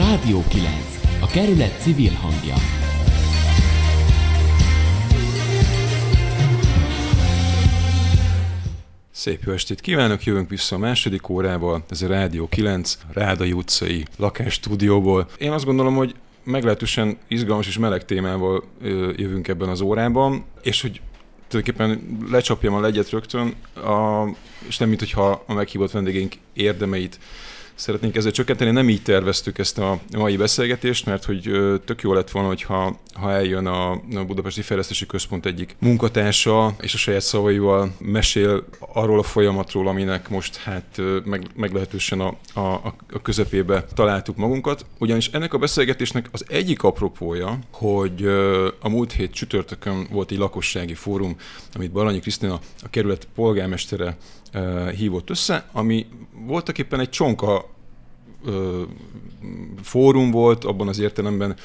[0.00, 0.72] Rádió 9.
[1.20, 2.54] A kerület civil hangja.
[9.10, 14.04] Szép jó estét kívánok, jövünk vissza a második órával, ez a Rádió 9, Rádai utcai
[14.16, 15.28] lakásstúdióból.
[15.38, 16.14] Én azt gondolom, hogy
[16.44, 18.64] meglehetősen izgalmas és meleg témával
[19.16, 21.00] jövünk ebben az órában, és hogy
[21.48, 24.24] tulajdonképpen lecsapjam a legyet rögtön, a,
[24.68, 27.18] és nem mint hogyha a meghívott vendégeink érdemeit
[27.80, 28.70] szeretnénk ezzel csökkenteni.
[28.70, 31.50] Nem így terveztük ezt a mai beszélgetést, mert hogy
[31.84, 36.94] tök jó lett volna, hogyha ha eljön a, a Budapesti Fejlesztési Központ egyik munkatársa, és
[36.94, 42.94] a saját szavaival mesél arról a folyamatról, aminek most hát meg, meglehetősen a, a, a
[43.22, 44.86] közepébe találtuk magunkat.
[44.98, 48.26] Ugyanis ennek a beszélgetésnek az egyik apropója, hogy
[48.80, 51.36] a múlt hét csütörtökön volt egy lakossági fórum,
[51.74, 54.16] amit Baranyi Krisztina, a kerület polgármestere
[54.96, 56.06] hívott össze, ami
[56.46, 57.70] voltak éppen egy csonka
[58.44, 58.82] ö,
[59.82, 61.56] fórum volt, abban az értelemben,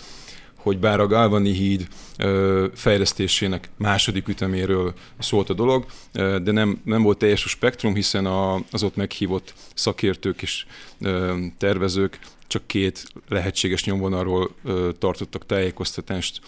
[0.56, 1.88] hogy bár a Galvani híd
[2.18, 7.96] ö, fejlesztésének második üteméről szólt a dolog, ö, de nem, nem volt teljes a spektrum,
[7.96, 10.66] hiszen a, az ott meghívott szakértők és
[11.02, 16.42] ö, tervezők csak két lehetséges nyomvonalról ö, tartottak tájékoztatást.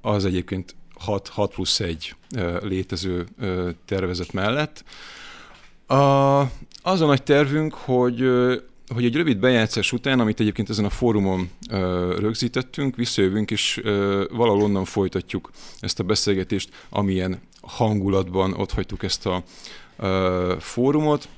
[0.00, 3.26] Az egyébként 6, 6 plusz 1 ö, létező
[3.84, 4.84] tervezet mellett.
[5.86, 6.40] A,
[6.82, 8.20] az a nagy tervünk, hogy
[8.94, 14.24] hogy egy rövid bejátszás után, amit egyébként ezen a fórumon ö, rögzítettünk, visszajövünk, és ö,
[14.32, 19.42] valahol onnan folytatjuk ezt a beszélgetést, amilyen hangulatban ott hagytuk ezt a
[19.96, 21.28] ö, fórumot.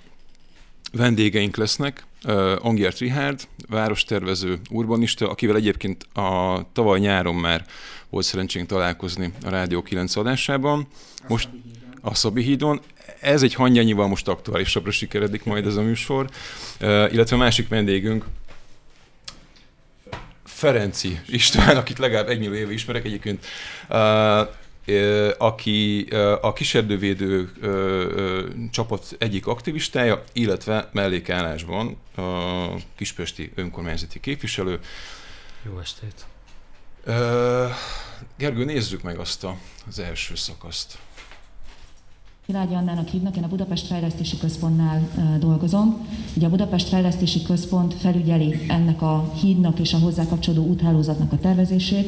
[0.92, 2.06] Vendégeink lesznek,
[2.58, 7.66] Angert Richard, várostervező, urbanista, akivel egyébként a tavaly nyáron már
[8.10, 10.86] volt szerencsénk találkozni a Rádió 9 adásában.
[11.28, 11.48] Most
[12.00, 12.80] a Szabi hídon
[13.20, 16.30] ez egy hangyányival most aktuálisabbra sikeredik majd ez a műsor,
[16.80, 18.24] illetve a másik vendégünk,
[20.44, 23.46] Ferenci István, akit legalább egy millió éve ismerek egyébként,
[25.38, 26.06] aki
[26.40, 27.52] a kiserdővédő
[28.70, 34.80] csapat egyik aktivistája, illetve mellékállásban a Kispesti önkormányzati képviselő.
[35.62, 36.26] Jó estét!
[38.36, 39.56] Gergő, nézzük meg azt a,
[39.88, 40.98] az első szakaszt.
[42.52, 45.08] Világi Annának hívnak, én a Budapest Fejlesztési Központnál
[45.40, 46.06] dolgozom.
[46.36, 51.38] Ugye a Budapest Fejlesztési Központ felügyeli ennek a hídnak és a hozzá kapcsolódó úthálózatnak a
[51.38, 52.06] tervezését,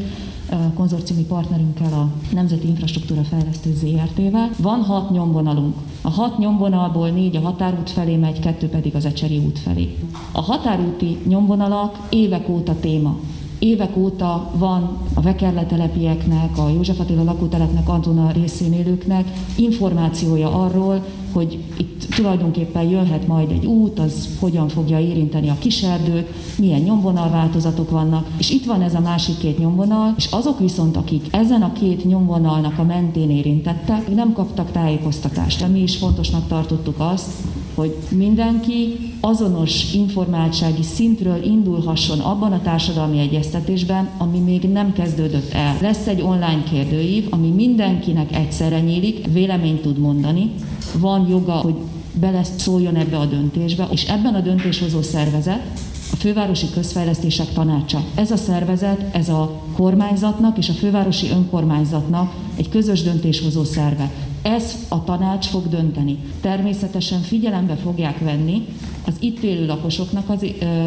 [0.74, 4.50] konzorciumi partnerünkkel a Nemzeti Infrastruktúra Fejlesztő ZRT-vel.
[4.58, 5.76] Van hat nyomvonalunk.
[6.02, 9.98] A hat nyomvonalból négy a határút felé megy, kettő pedig az Ecseri út felé.
[10.32, 13.18] A határúti nyomvonalak évek óta téma.
[13.60, 19.24] Évek óta van a vekerletelepieknek, a József Attila lakótelepnek, Antona részén élőknek
[19.56, 26.28] információja arról, hogy itt tulajdonképpen jöhet majd egy út, az hogyan fogja érinteni a kiserdőt,
[26.58, 31.26] milyen nyomvonalváltozatok vannak, és itt van ez a másik két nyomvonal, és azok viszont, akik
[31.30, 35.60] ezen a két nyomvonalnak a mentén érintettek, nem kaptak tájékoztatást.
[35.60, 37.30] De mi is fontosnak tartottuk azt,
[37.80, 45.76] hogy mindenki azonos informáltsági szintről indulhasson abban a társadalmi egyeztetésben, ami még nem kezdődött el.
[45.80, 50.50] Lesz egy online kérdőív, ami mindenkinek egyszerre nyílik, véleményt tud mondani,
[50.98, 51.74] van joga, hogy
[52.20, 55.80] bele szóljon ebbe a döntésbe, és ebben a döntéshozó szervezet
[56.12, 58.04] a Fővárosi Közfejlesztések Tanácsa.
[58.14, 64.10] Ez a szervezet, ez a kormányzatnak és a fővárosi önkormányzatnak egy közös döntéshozó szerve.
[64.42, 66.18] Ez a tanács fog dönteni.
[66.40, 68.66] Természetesen figyelembe fogják venni
[69.06, 70.46] az itt élő lakosoknak az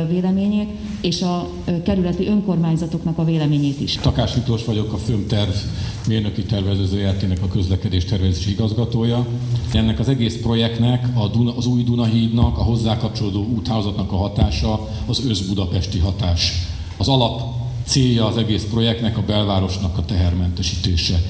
[0.09, 0.69] véleményét,
[1.01, 1.47] és a
[1.83, 3.95] kerületi önkormányzatoknak a véleményét is.
[3.95, 5.51] Takás Miklós vagyok, a Főmterv
[6.07, 9.27] mérnöki tervező a közlekedés tervezési igazgatója.
[9.73, 14.89] Ennek az egész projektnek, a Duna, az új Dunahídnak, a hozzá kapcsolódó úthálózatnak a hatása
[15.05, 16.53] az összbudapesti hatás.
[16.97, 21.21] Az alap célja az egész projektnek a belvárosnak a tehermentesítése.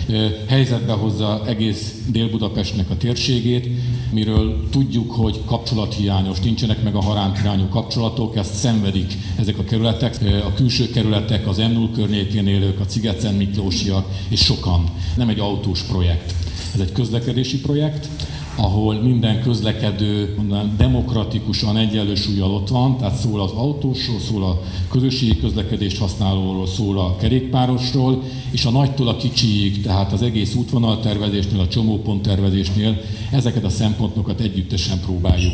[0.48, 3.68] Helyzetbe hozza egész Dél-Budapestnek a térségét,
[4.12, 10.54] miről tudjuk, hogy kapcsolathiányos, nincsenek meg a irányú kapcsolatok, ezt szenvedik ezek a kerületek, a
[10.54, 14.84] külső kerületek, az m környékén élők, a Cigecen Miklósiak, és sokan.
[15.16, 16.34] Nem egy autós projekt.
[16.74, 18.08] Ez egy közlekedési projekt,
[18.56, 24.62] ahol minden közlekedő mondanám, demokratikusan egyenlő súlyjal ott van, tehát szól az autósról, szól a
[24.90, 31.60] közösségi közlekedést használóról, szól a kerékpárosról, és a nagytól a kicsiig, tehát az egész útvonaltervezésnél,
[31.60, 33.02] a csomóponttervezésnél
[33.32, 35.54] ezeket a szempontokat együttesen próbáljuk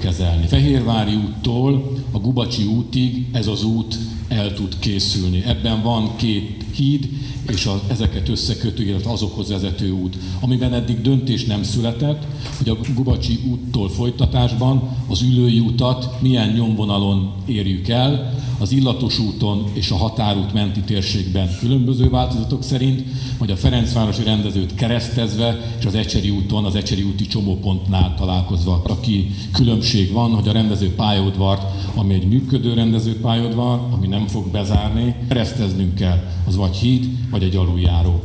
[0.00, 0.46] kezelni.
[0.46, 5.44] Fehérvári úttól a Gubacsi útig ez az út el tud készülni.
[5.44, 7.08] Ebben van két híd,
[7.48, 10.16] és a, ezeket összekötő, illetve azokhoz vezető út.
[10.40, 12.22] Amiben eddig döntés nem született,
[12.58, 19.64] hogy a Gubacsi úttól folytatásban az ülői utat milyen nyomvonalon érjük el, az Illatos úton
[19.72, 23.02] és a határút menti térségben különböző változatok szerint,
[23.38, 28.82] vagy a Ferencvárosi rendezőt keresztezve, és az Ecseri úton, az Ecseri úti csomópontnál találkozva.
[28.86, 31.62] Aki különbség van, hogy a rendező pályaudvart,
[31.94, 37.42] ami egy működő rendező pályaudvar, ami nem fog bezárni, kereszteznünk kell, az vagy híd, vagy
[37.42, 38.22] egy aluljáró.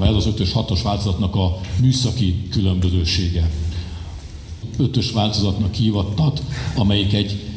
[0.00, 3.50] Ez az 5-ös, 6-os változatnak a műszaki különbözősége.
[4.78, 6.42] 5-ös változatnak hívattat,
[6.76, 7.51] amelyik egy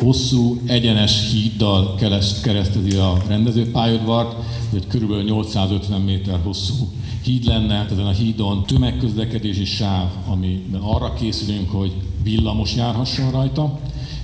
[0.00, 1.94] hosszú, egyenes híddal
[2.42, 4.36] keresztezi a rendezőpályadvart,
[4.74, 5.24] egy kb.
[5.24, 6.88] 850 méter hosszú
[7.26, 11.92] híd lenne, hát ezen a hídon tömegközlekedési sáv, ami arra készülünk, hogy
[12.22, 13.78] villamos járhasson rajta,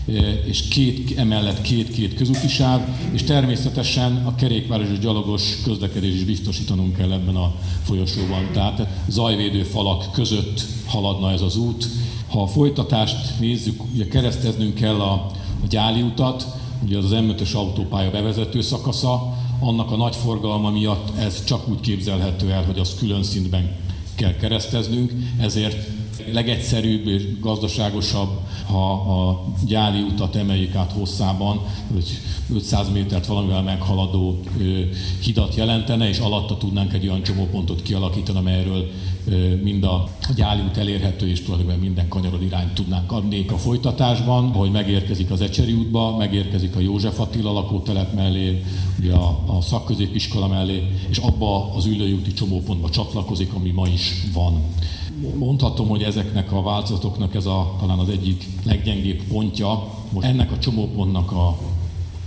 [0.08, 0.12] e,
[0.44, 2.80] és két, emellett két-két közúti sáv,
[3.12, 8.48] és természetesen a kerékpáros és gyalogos közlekedés is biztosítanunk kell ebben a folyosóban.
[8.52, 11.88] Tehát zajvédő falak között haladna ez az út.
[12.32, 15.12] Ha a folytatást nézzük, ugye kereszteznünk kell a,
[15.62, 16.46] a gyáli utat,
[16.84, 21.80] ugye az az M5-ös autópálya bevezető szakasza, annak a nagy forgalma miatt ez csak úgy
[21.80, 23.76] képzelhető el, hogy az külön szintben
[24.14, 25.88] kell kereszteznünk, ezért
[26.32, 31.60] legegyszerűbb és gazdaságosabb, ha a gyári utat emeljük át hosszában,
[31.92, 32.18] hogy
[32.54, 34.40] 500 métert valamivel meghaladó
[35.22, 38.90] hidat jelentene, és alatta tudnánk egy olyan csomópontot kialakítani, amelyről
[39.62, 44.70] mind a gyáli út elérhető, és tulajdonképpen minden kanyarod irányt tudnánk adni a folytatásban, hogy
[44.70, 48.62] megérkezik az Ecseri útba, megérkezik a József Attila lakótelep mellé,
[48.98, 54.12] ugye a, a szakközépiskola mellé, és abba az ülői úti csomópontba csatlakozik, ami ma is
[54.34, 54.62] van.
[55.38, 60.58] Mondhatom, hogy ezeknek a változatoknak ez a, talán az egyik leggyengébb pontja, hogy ennek a
[60.58, 61.58] csomópontnak a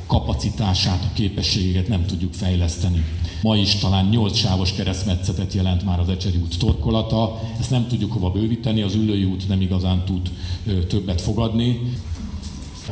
[0.08, 3.06] kapacitását, a képességeket nem tudjuk fejleszteni.
[3.42, 8.12] Ma is talán 8 sávos keresztmetszetet jelent már az Ecseri út torkolata, ezt nem tudjuk
[8.12, 10.30] hova bővíteni, az ülői út nem igazán tud
[10.88, 11.80] többet fogadni.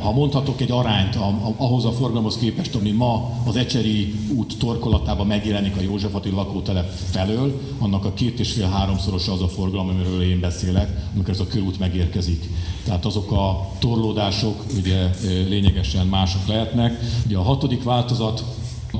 [0.00, 1.16] Ha mondhatok egy arányt
[1.56, 6.90] ahhoz a forgalomhoz képest, ami ma az Ecseri út torkolatában megjelenik a József Attila lakótelep
[7.10, 11.40] felől, annak a két és fél háromszorosa az a forgalom, amiről én beszélek, amikor ez
[11.40, 12.48] a körút megérkezik.
[12.84, 15.10] Tehát azok a torlódások ugye
[15.48, 17.00] lényegesen mások lehetnek.
[17.26, 18.44] Ugye a hatodik változat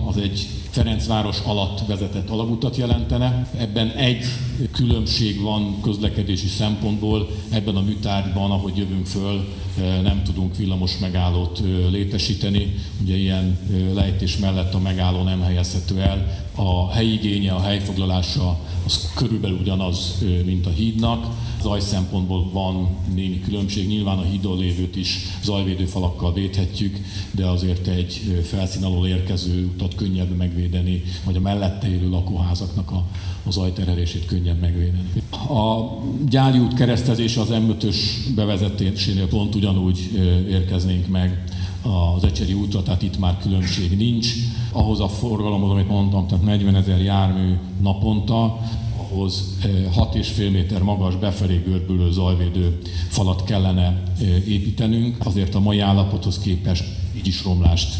[0.09, 3.51] az egy Ferencváros alatt vezetett alagutat jelentene.
[3.59, 4.25] Ebben egy
[4.73, 9.49] különbség van közlekedési szempontból, ebben a műtárgyban, ahogy jövünk föl,
[9.79, 12.75] eh, nem tudunk villamos megállót eh, létesíteni.
[13.03, 16.43] Ugye ilyen eh, lejtés mellett a megálló nem helyezhető el.
[16.55, 21.27] A helyigénye, a helyfoglalása az körülbelül ugyanaz, mint a hídnak
[21.63, 23.87] zaj szempontból van némi különbség.
[23.87, 26.99] Nyilván a hídon lévőt is zajvédő falakkal védhetjük,
[27.31, 33.07] de azért egy felszín alól érkező utat könnyebb megvédeni, vagy a mellette élő lakóházaknak a,
[33.47, 35.09] a zajterhelését könnyebb megvédeni.
[35.33, 35.91] A
[36.29, 37.97] gyáli út keresztezése az M5-ös
[38.35, 39.99] bevezetésénél pont ugyanúgy
[40.49, 41.45] érkeznénk meg
[42.17, 44.33] az Ecseri útra, tehát itt már különbség nincs.
[44.73, 48.61] Ahhoz a forgalomhoz, amit mondtam, tehát 40 ezer jármű naponta,
[49.11, 49.59] ahhoz
[49.97, 54.03] 6,5 méter magas befelé görbülő zajvédő falat kellene
[54.47, 55.17] építenünk.
[55.25, 56.85] Azért a mai állapothoz képest
[57.17, 57.95] így is romlást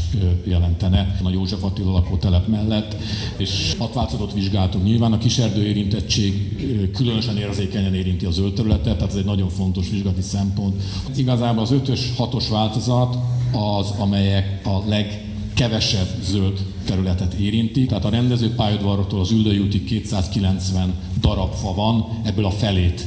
[0.45, 2.97] jelentene a József Attila lakótelep mellett,
[3.37, 4.85] és hat változatot vizsgáltunk.
[4.85, 6.57] Nyilván a kiserdő érintettség
[6.93, 10.83] különösen érzékenyen érinti a zöld területet, tehát ez egy nagyon fontos vizsgálati szempont.
[11.17, 13.17] Igazából az 5-ös, 6-os változat
[13.53, 15.25] az, amelyek a leg
[15.55, 17.87] kevesebb zöld területet érinti.
[17.87, 23.07] Tehát a rendező pályaudvartól az Üldői útig 290 darab fa van, ebből a felét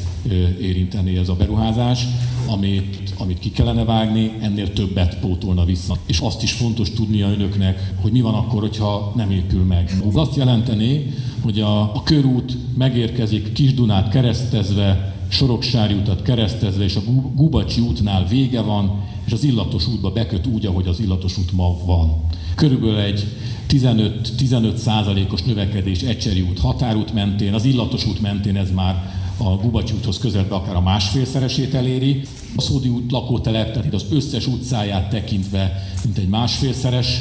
[0.61, 2.07] érinteni ez a beruházás,
[2.47, 5.97] amit, amit ki kellene vágni, ennél többet pótolna vissza.
[6.05, 9.91] És azt is fontos tudnia önöknek, hogy mi van akkor, hogyha nem épül meg.
[10.13, 17.01] Azt jelenteni, hogy a, a körút megérkezik Kisdunát keresztezve, Soroksári utat keresztezve, és a
[17.35, 21.77] Gubacsi útnál vége van, és az illatos útba beköt úgy, ahogy az illatos út ma
[21.85, 22.23] van.
[22.55, 23.25] Körülbelül egy
[23.69, 29.93] 15-15 százalékos növekedés Ecseri út határút mentén, az illatos út mentén ez már a Gubacsi
[29.93, 32.21] úthoz közelbe akár a másfélszeresét eléri.
[32.55, 37.19] A Szódi út lakótelep, tehát itt az összes utcáját tekintve, mint egy másfélszeres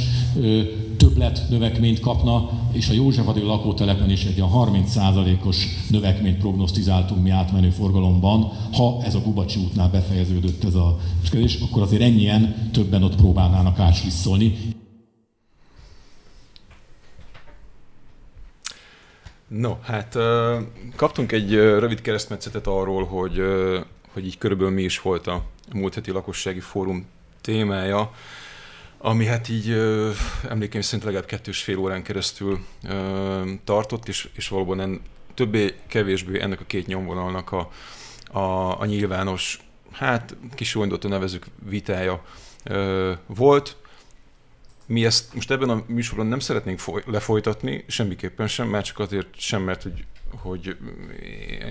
[0.96, 7.70] többlet növekményt kapna, és a József Attila lakótelepen is egy 30%-os növekményt prognosztizáltunk mi átmenő
[7.70, 8.52] forgalomban.
[8.72, 10.98] Ha ez a Gubacsi útnál befejeződött ez a
[11.30, 14.54] kérdés, akkor azért ennyien többen ott próbálnának áslisszolni.
[19.58, 20.16] No, hát
[20.96, 23.42] kaptunk egy rövid keresztmetszetet arról, hogy,
[24.12, 27.06] hogy így körülbelül mi is volt a múlt heti lakossági fórum
[27.40, 28.10] témája
[28.98, 29.70] ami hát így
[30.48, 32.58] emlékeim szerint legalább kettős fél órán keresztül
[33.64, 35.00] tartott, és, és valóban en,
[35.34, 37.70] többé-kevésbé ennek a két nyomvonalnak a,
[38.38, 39.60] a, a nyilvános,
[39.92, 42.24] hát kis nevezük vitája
[43.26, 43.76] volt.
[44.86, 49.28] Mi ezt most ebben a műsorban nem szeretnénk foly- lefolytatni, semmiképpen sem, már csak azért
[49.36, 50.04] sem, mert hogy,
[50.36, 50.76] hogy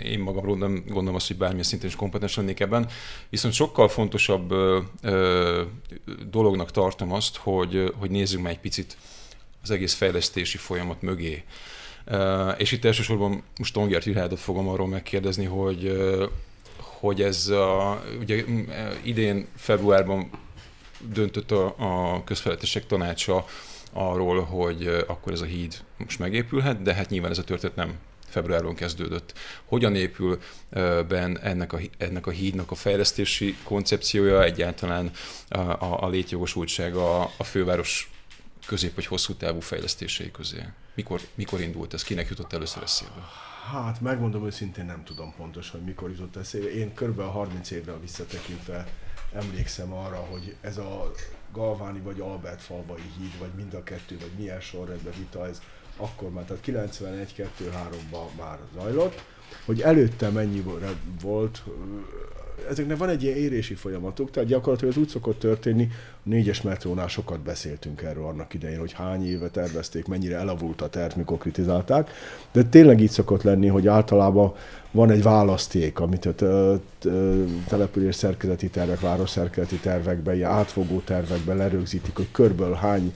[0.04, 2.90] én magamról nem gondolom azt, hogy bármilyen szinten is kompetens lennék ebben,
[3.30, 5.64] viszont sokkal fontosabb ö, ö,
[6.30, 8.98] dolognak tartom azt, hogy, hogy nézzünk meg egy picit
[9.62, 11.44] az egész fejlesztési folyamat mögé.
[12.08, 16.30] Uh, és itt elsősorban most Tongert Jürhádot fogom arról megkérdezni, hogy, uh,
[16.78, 18.44] hogy ez a, ugye
[19.04, 20.30] idén februárban
[21.14, 23.46] döntött a, a közfelettesek tanácsa
[23.94, 27.98] arról, hogy akkor ez a híd most megépülhet, de hát nyilván ez a történet nem
[28.28, 29.34] februárban kezdődött.
[29.66, 30.40] Hogyan épül
[31.08, 35.12] ben ennek a, ennek a hídnak a fejlesztési koncepciója, egyáltalán
[35.48, 38.10] a, a, a létjogosultság a, főváros
[38.66, 40.64] közép- vagy hosszú távú fejlesztései közé?
[40.96, 42.04] Mikor, mikor indult ez?
[42.04, 43.12] Kinek jutott először eszébe?
[43.72, 46.74] Hát megmondom őszintén nem tudom pontosan, hogy mikor jutott eszébe.
[46.74, 47.22] Én kb.
[47.22, 48.88] 30 évre visszatekintve
[49.36, 51.12] emlékszem arra, hogy ez a
[51.52, 55.62] Galváni vagy Albert falvai híd, vagy mind a kettő, vagy milyen sorrendben vita ez
[55.98, 59.24] akkor már, tehát 91-2-3-ban már zajlott,
[59.66, 60.64] hogy előtte mennyi
[61.22, 61.64] volt,
[62.70, 67.08] ezeknek van egy ilyen érési folyamatuk, tehát gyakorlatilag ez úgy szokott történni, a négyes metrónál
[67.08, 72.10] sokat beszéltünk erről annak idején, hogy hány éve tervezték, mennyire elavult a terv, mikor kritizálták,
[72.52, 74.54] de tényleg így szokott lenni, hogy általában
[74.92, 76.80] van egy választék, amit a
[77.68, 83.14] település szerkezeti tervek, város szerkezeti tervekben, ilyen átfogó tervekben lerögzítik, hogy körből hány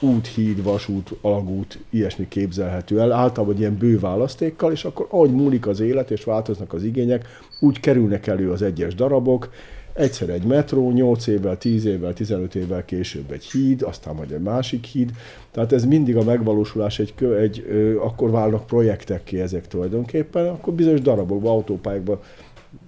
[0.00, 5.66] út, híd, vasút, alagút, ilyesmi képzelhető el, általában ilyen bő választékkal, és akkor ahogy múlik
[5.66, 7.26] az élet és változnak az igények,
[7.60, 9.50] úgy kerülnek elő az egyes darabok,
[9.92, 14.42] egyszer egy metró, 8 évvel, 10 évvel, 15 évvel később egy híd, aztán majd egy
[14.42, 15.10] másik híd.
[15.50, 17.66] Tehát ez mindig a megvalósulás, egy, egy
[18.02, 22.20] akkor válnak projektek ki ezek tulajdonképpen, akkor bizonyos darabokban, autópályákban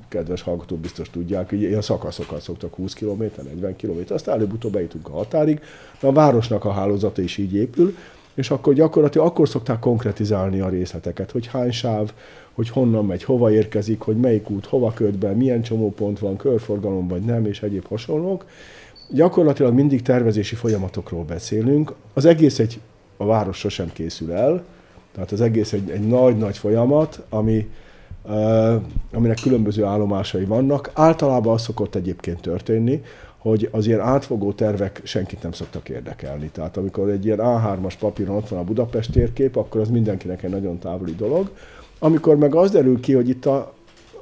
[0.08, 5.08] kedves hallgatók biztos tudják, hogy ilyen szakaszokat szoktak 20 km, 40 km, aztán előbb-utóbb bejutunk
[5.08, 5.60] a határig,
[6.00, 7.94] de a városnak a hálózata is így épül,
[8.34, 12.12] és akkor gyakorlatilag akkor szokták konkretizálni a részleteket, hogy hány sáv,
[12.54, 17.08] hogy honnan megy, hova érkezik, hogy melyik út hova köt be, milyen csomópont van, körforgalom
[17.08, 18.44] vagy nem, és egyéb hasonlók.
[19.10, 21.92] Gyakorlatilag mindig tervezési folyamatokról beszélünk.
[22.14, 22.80] Az egész egy,
[23.16, 24.64] a város sosem készül el,
[25.14, 27.70] tehát az egész egy, egy nagy-nagy folyamat, ami,
[29.12, 30.90] aminek különböző állomásai vannak.
[30.94, 33.02] Általában az szokott egyébként történni,
[33.42, 36.50] hogy az ilyen átfogó tervek senkit nem szoktak érdekelni.
[36.52, 40.50] Tehát amikor egy ilyen A3-as papíron ott van a Budapest térkép, akkor az mindenkinek egy
[40.50, 41.50] nagyon távoli dolog.
[41.98, 43.74] Amikor meg az derül ki, hogy itt a,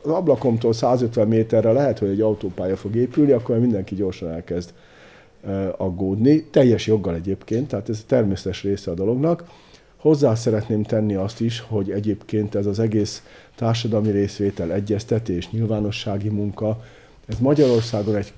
[0.02, 4.72] az ablakomtól 150 méterre lehet, hogy egy autópálya fog épülni, akkor mindenki gyorsan elkezd
[5.76, 6.44] aggódni.
[6.44, 9.44] Teljes joggal egyébként, tehát ez a természetes része a dolognak.
[9.96, 13.22] Hozzá szeretném tenni azt is, hogy egyébként ez az egész
[13.56, 16.82] társadalmi részvétel, egyeztetés, nyilvánossági munka,
[17.30, 18.32] ez Magyarországon egy,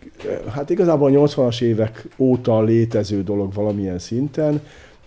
[0.49, 4.61] hát igazából a 80-as évek óta létező dolog valamilyen szinten.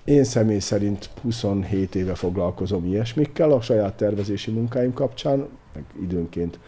[0.04, 6.60] Én személy szerint 27 éve foglalkozom ilyesmikkel a saját tervezési munkáim kapcsán, meg időnként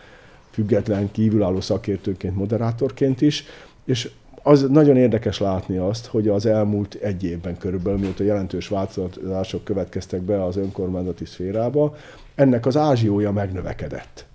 [0.51, 3.43] független, kívülálló szakértőként, moderátorként is,
[3.85, 4.09] és
[4.43, 10.21] az nagyon érdekes látni azt, hogy az elmúlt egy évben körülbelül, mióta jelentős változások következtek
[10.21, 11.95] be az önkormányzati szférába,
[12.35, 14.26] ennek az ázsiója megnövekedett.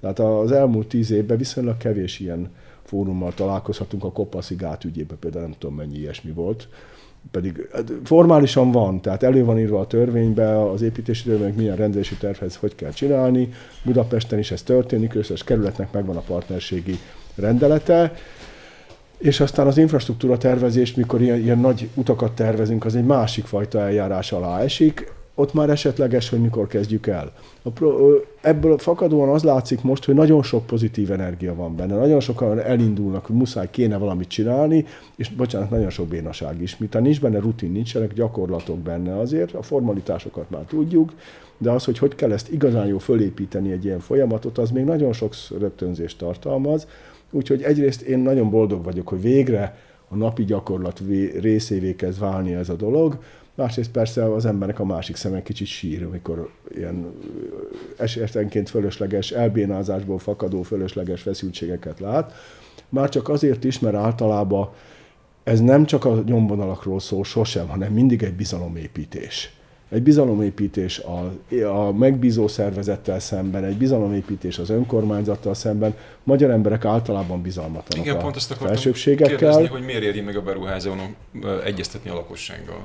[0.00, 2.50] Tehát az elmúlt tíz évben viszonylag kevés ilyen
[2.84, 6.68] fórummal találkozhatunk, a Kopaszi gát ügyében például nem tudom mennyi ilyesmi volt,
[7.30, 12.14] pedig hát, formálisan van, tehát elő van írva a törvénybe, az építési törvénynek milyen rendelési
[12.14, 13.48] tervhez hogy kell csinálni,
[13.84, 16.98] Budapesten is ez történik, összes kerületnek megvan a partnerségi
[17.34, 18.12] rendelete,
[19.18, 23.80] és aztán az infrastruktúra tervezés, mikor ilyen, ilyen nagy utakat tervezünk, az egy másik fajta
[23.80, 27.32] eljárás alá esik ott már esetleges, hogy mikor kezdjük el.
[27.62, 31.96] A pro, ebből fakadóan az látszik most, hogy nagyon sok pozitív energia van benne.
[31.96, 34.84] Nagyon sokan elindulnak, hogy muszáj kéne valamit csinálni,
[35.16, 36.76] és bocsánat, nagyon sok bénaság is.
[36.76, 41.12] Miután nincs benne rutin, nincsenek gyakorlatok benne azért, a formalitásokat már tudjuk,
[41.58, 45.12] de az, hogy hogy kell ezt igazán jó fölépíteni egy ilyen folyamatot, az még nagyon
[45.12, 46.86] sok rögtönzést tartalmaz.
[47.30, 49.76] Úgyhogy egyrészt én nagyon boldog vagyok, hogy végre
[50.08, 51.02] a napi gyakorlat
[51.40, 53.18] részévé kezd válni ez a dolog.
[53.58, 57.12] Másrészt persze az embernek a másik szeme kicsit sír, amikor ilyen
[57.96, 62.32] esetenként fölösleges, elbénázásból fakadó fölösleges feszültségeket lát.
[62.88, 64.70] Már csak azért is, mert általában
[65.44, 69.57] ez nem csak a nyomvonalakról szól sosem, hanem mindig egy bizalomépítés
[69.88, 71.32] egy bizalomépítés a,
[71.64, 75.94] a megbízó szervezettel szemben, egy bizalomépítés az önkormányzattal szemben.
[76.22, 79.36] Magyar emberek általában bizalmatlanak Igen, a pont azt felsőbbségekkel.
[79.36, 80.90] Kérdezni, hogy miért éri meg a beruházó
[81.64, 82.80] egyeztetni a lakossággal?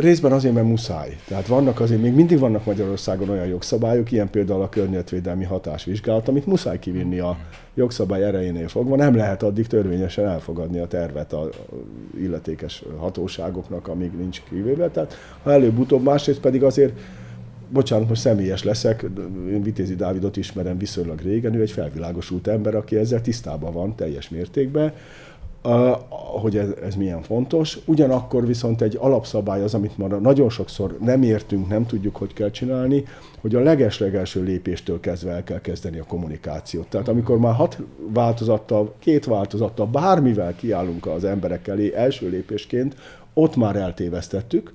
[0.00, 1.16] Részben azért, mert muszáj.
[1.28, 6.46] Tehát vannak azért, még mindig vannak Magyarországon olyan jogszabályok, ilyen például a környezetvédelmi hatásvizsgálat, amit
[6.46, 7.36] muszáj kivinni a
[7.80, 11.48] jogszabály erejénél fogva nem lehet addig törvényesen elfogadni a tervet a
[12.18, 14.88] illetékes hatóságoknak, amíg nincs kivéve.
[14.88, 16.92] Tehát ha előbb-utóbb, másrészt pedig azért
[17.68, 19.06] bocsánat, most személyes leszek,
[19.50, 24.28] én Vitézi Dávidot ismerem viszonylag régen, ő egy felvilágosult ember, aki ezzel tisztában van teljes
[24.28, 24.92] mértékben,
[26.40, 27.78] hogy ez, ez milyen fontos.
[27.84, 32.50] Ugyanakkor viszont egy alapszabály az, amit már nagyon sokszor nem értünk, nem tudjuk, hogy kell
[32.50, 33.04] csinálni,
[33.40, 36.86] hogy a legeslegelső lépéstől kezdve el kell kezdeni a kommunikációt.
[36.86, 37.78] Tehát amikor már hat
[38.12, 42.94] változattal, két változattal, bármivel kiállunk az emberek elé első lépésként,
[43.34, 44.72] ott már eltévesztettük,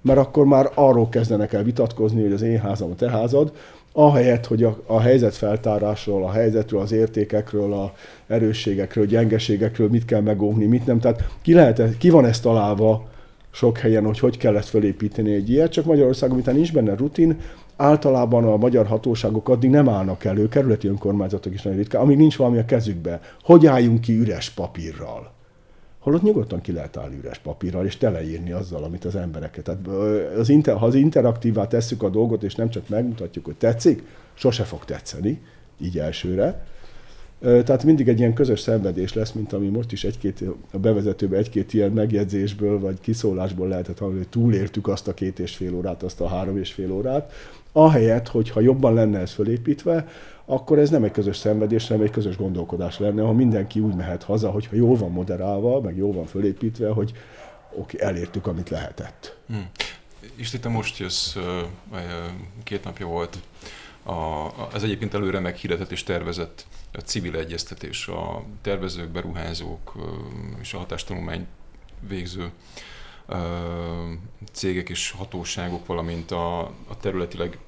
[0.00, 3.52] mert akkor már arról kezdenek el vitatkozni, hogy az én házam a te házad,
[3.92, 7.92] ahelyett, hogy a, a helyzet feltárásról, a helyzetről, az értékekről, a
[8.26, 11.00] erősségekről, gyengeségekről mit kell megóvni, mit nem.
[11.00, 13.06] Tehát ki, lehet, ki van ezt találva
[13.50, 17.38] sok helyen, hogy hogy kell ezt felépíteni egy ilyet, csak Magyarországon, miután nincs benne rutin,
[17.76, 22.36] általában a magyar hatóságok addig nem állnak elő, kerületi önkormányzatok is nagyon ritkán, amíg nincs
[22.36, 23.20] valami a kezükbe.
[23.42, 25.34] Hogy álljunk ki üres papírral?
[26.06, 29.64] holott nyugodtan ki lehet állni üres papírral, és teleírni azzal, amit az embereket.
[29.64, 29.86] Tehát
[30.38, 34.02] az inter, ha az interaktívvá tesszük a dolgot, és nem csak megmutatjuk, hogy tetszik,
[34.34, 35.40] sose fog tetszeni,
[35.80, 36.66] így elsőre.
[37.40, 41.74] Tehát mindig egy ilyen közös szenvedés lesz, mint ami most is egy-két, a bevezetőben egy-két
[41.74, 46.20] ilyen megjegyzésből vagy kiszólásból lehetett hallani, hogy túlértük azt a két és fél órát, azt
[46.20, 47.32] a három és fél órát.
[47.72, 50.08] Ahelyett, hogyha jobban lenne ez fölépítve,
[50.44, 54.22] akkor ez nem egy közös szenvedés, hanem egy közös gondolkodás lenne, ha mindenki úgy mehet
[54.22, 57.12] haza, hogyha jól van moderálva, meg jól van fölépítve, hogy
[57.74, 59.36] oké, elértük, amit lehetett.
[59.46, 59.68] Hmm.
[60.36, 61.36] És te most jössz,
[62.64, 63.38] két napja volt
[64.06, 69.92] a, az egyébként előre meghirdetett és tervezett a civil egyeztetés, a tervezők, beruházók
[70.60, 71.46] és a hatástanulmány
[72.08, 72.50] végző
[74.52, 77.58] cégek és hatóságok, valamint a, a területileg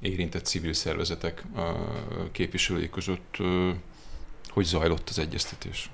[0.00, 1.44] érintett civil szervezetek
[2.32, 3.36] képviselői között
[4.48, 5.90] hogy zajlott az egyeztetés?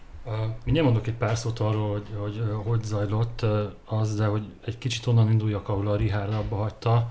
[0.64, 3.46] Mindjárt mondok egy pár szót arról, hogy, hogy hogy zajlott
[3.84, 7.10] az, de hogy egy kicsit onnan induljak, ahol a Rihárd abba hagyta,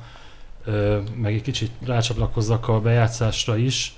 [1.16, 3.98] meg egy kicsit rácsatlakozzak a bejátszásra is.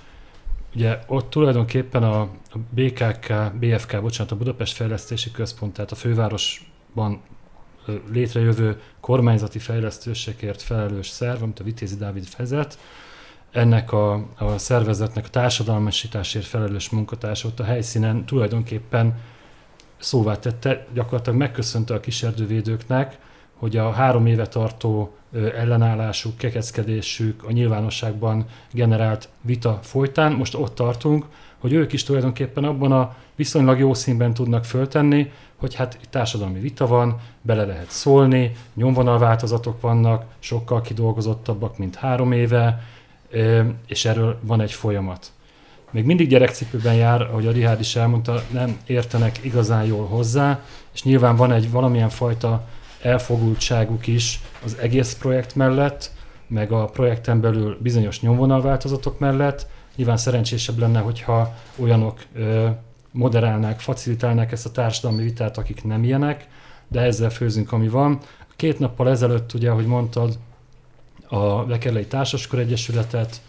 [0.76, 2.30] Ugye ott tulajdonképpen a
[2.70, 7.22] BKK, BFK, bocsánat, a Budapest Fejlesztési Központ, tehát a fővárosban
[8.12, 12.78] létrejövő kormányzati fejlesztősekért felelős szerv, amit a Vitézi Dávid vezet,
[13.52, 19.20] ennek a, a szervezetnek a társadalmasításért felelős munkatársa ott a helyszínen tulajdonképpen
[19.98, 23.18] szóvá tette, gyakorlatilag megköszönte a kiserdővédőknek,
[23.54, 25.16] hogy a három éve tartó
[25.56, 31.26] ellenállásuk, kekeckedésük, a nyilvánosságban generált vita folytán, most ott tartunk,
[31.58, 36.88] hogy ők is tulajdonképpen abban a viszonylag jó színben tudnak föltenni, hogy hát társadalmi vita
[36.88, 42.84] van, bele lehet szólni, nyomvonalváltozatok vannak, sokkal kidolgozottabbak, mint három éve,
[43.88, 45.32] és erről van egy folyamat.
[45.92, 51.04] Még mindig gyerekcipőben jár, ahogy a Rihárd is elmondta, nem értenek igazán jól hozzá, és
[51.04, 52.68] nyilván van egy valamilyen fajta
[53.06, 56.12] elfogultságuk is az egész projekt mellett,
[56.48, 59.68] meg a projekten belül bizonyos nyomvonalváltozatok mellett.
[59.96, 62.20] Nyilván szerencsésebb lenne, hogyha olyanok
[63.12, 66.48] moderálnák, facilitálnák ezt a társadalmi vitát, akik nem ilyenek,
[66.88, 68.20] de ezzel főzünk, ami van.
[68.56, 70.38] Két nappal ezelőtt, ugye, ahogy mondtad,
[71.28, 73.42] a Vekerlei Társaskör Egyesületet,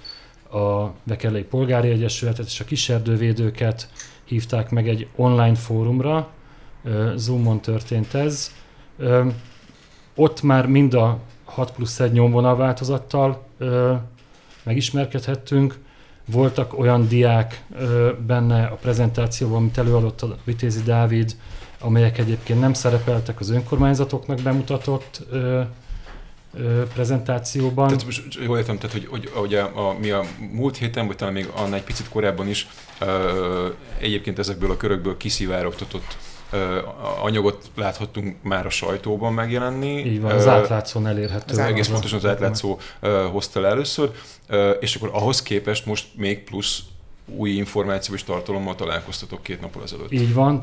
[0.50, 3.88] a Vekerlei Polgári Egyesületet és a kiserdővédőket
[4.24, 6.28] hívták meg egy online fórumra,
[7.14, 8.50] Zoomon történt ez.
[10.14, 13.44] Ott már mind a 6 plusz 1 nyomvonal változattal
[14.62, 15.78] megismerkedhettünk,
[16.24, 17.64] voltak olyan diák
[18.26, 21.36] benne a prezentációban, amit előadott a Vitézi Dávid,
[21.80, 25.60] amelyek egyébként nem szerepeltek az önkormányzatoknak bemutatott ö,
[26.54, 27.86] ö, prezentációban.
[27.86, 31.16] Tehát most jól értem, tehát hogy, hogy, hogy a, a, mi a múlt héten, vagy
[31.16, 32.68] talán még annál egy picit korábban is
[33.00, 36.16] ö, egyébként ezekből a körökből kiszivárogtatott
[37.22, 40.04] anyagot láthattunk már a sajtóban megjelenni.
[40.04, 41.52] Így van, az átlátszón elérhető.
[41.52, 42.78] Ez egész pontosan az átlátszó
[43.32, 44.10] hozta le először,
[44.80, 46.82] és akkor ahhoz képest most még plusz
[47.26, 50.12] új információ és tartalommal találkoztatok két nappal ezelőtt.
[50.12, 50.62] Így van,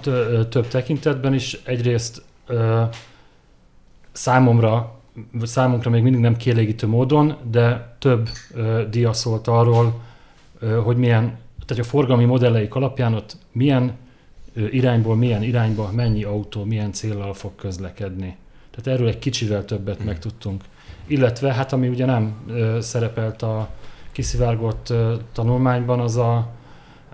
[0.50, 1.60] több tekintetben is.
[1.64, 2.22] Egyrészt
[4.12, 5.00] számomra,
[5.44, 8.30] számunkra még mindig nem kielégítő módon, de több
[8.90, 10.02] dia szólt arról,
[10.84, 14.02] hogy milyen, tehát a forgalmi modelleik alapján ott milyen
[14.56, 18.36] irányból milyen irányba, mennyi autó, milyen célral fog közlekedni.
[18.76, 20.06] Tehát erről egy kicsivel többet hmm.
[20.06, 20.64] megtudtunk.
[21.08, 22.36] Illetve, hát ami ugye nem
[22.80, 23.70] szerepelt a
[24.12, 24.94] kiszivárgott
[25.32, 26.50] tanulmányban, az a,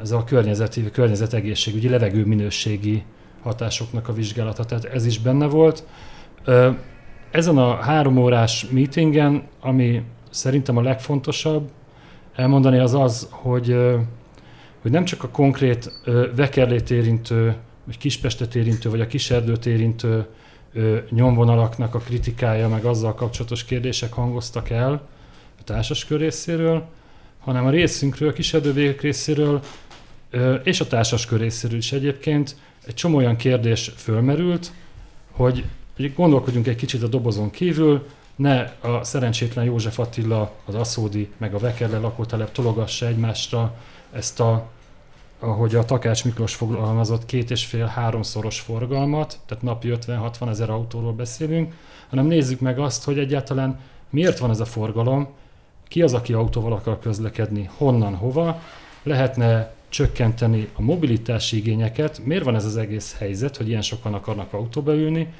[0.02, 3.04] az a környezeti, környezetegészségügyi, levegőminőségi
[3.42, 4.64] hatásoknak a vizsgálata.
[4.64, 5.84] Tehát ez is benne volt.
[7.32, 11.70] Ezen a három órás meetingen, ami szerintem a legfontosabb
[12.36, 13.78] elmondani, az az, hogy
[14.82, 15.92] hogy nem csak a konkrét
[16.36, 20.26] Vekerlét érintő, vagy Kispestet érintő, vagy a Kiserdőt érintő
[21.10, 24.92] nyomvonalaknak a kritikája, meg azzal kapcsolatos kérdések hangoztak el
[25.60, 26.86] a társaskör részéről,
[27.40, 29.62] hanem a részünkről, a kiserdővégek részéről
[30.64, 32.56] és a társaskör részéről is egyébként.
[32.86, 34.72] Egy csomó olyan kérdés fölmerült,
[35.32, 35.66] hogy
[36.16, 41.58] gondolkodjunk egy kicsit a dobozon kívül, ne a szerencsétlen József Attila, az Aszódi, meg a
[41.58, 43.76] Vekerle lakótelep tologassa egymásra
[44.12, 44.70] ezt a,
[45.40, 51.14] ahogy a Takács Miklós fogalmazott, két és fél háromszoros forgalmat, tehát napi 50-60 ezer autóról
[51.14, 51.74] beszélünk,
[52.10, 55.28] hanem nézzük meg azt, hogy egyáltalán miért van ez a forgalom,
[55.88, 58.62] ki az, aki autóval akar közlekedni, honnan, hova,
[59.04, 64.54] lehetne csökkenteni a mobilitási igényeket, miért van ez az egész helyzet, hogy ilyen sokan akarnak
[64.54, 65.34] autóba ülni,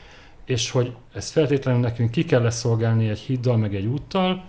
[0.46, 4.44] és hogy ezt feltétlenül nekünk ki kell leszolgálni egy híddal, meg egy úttal,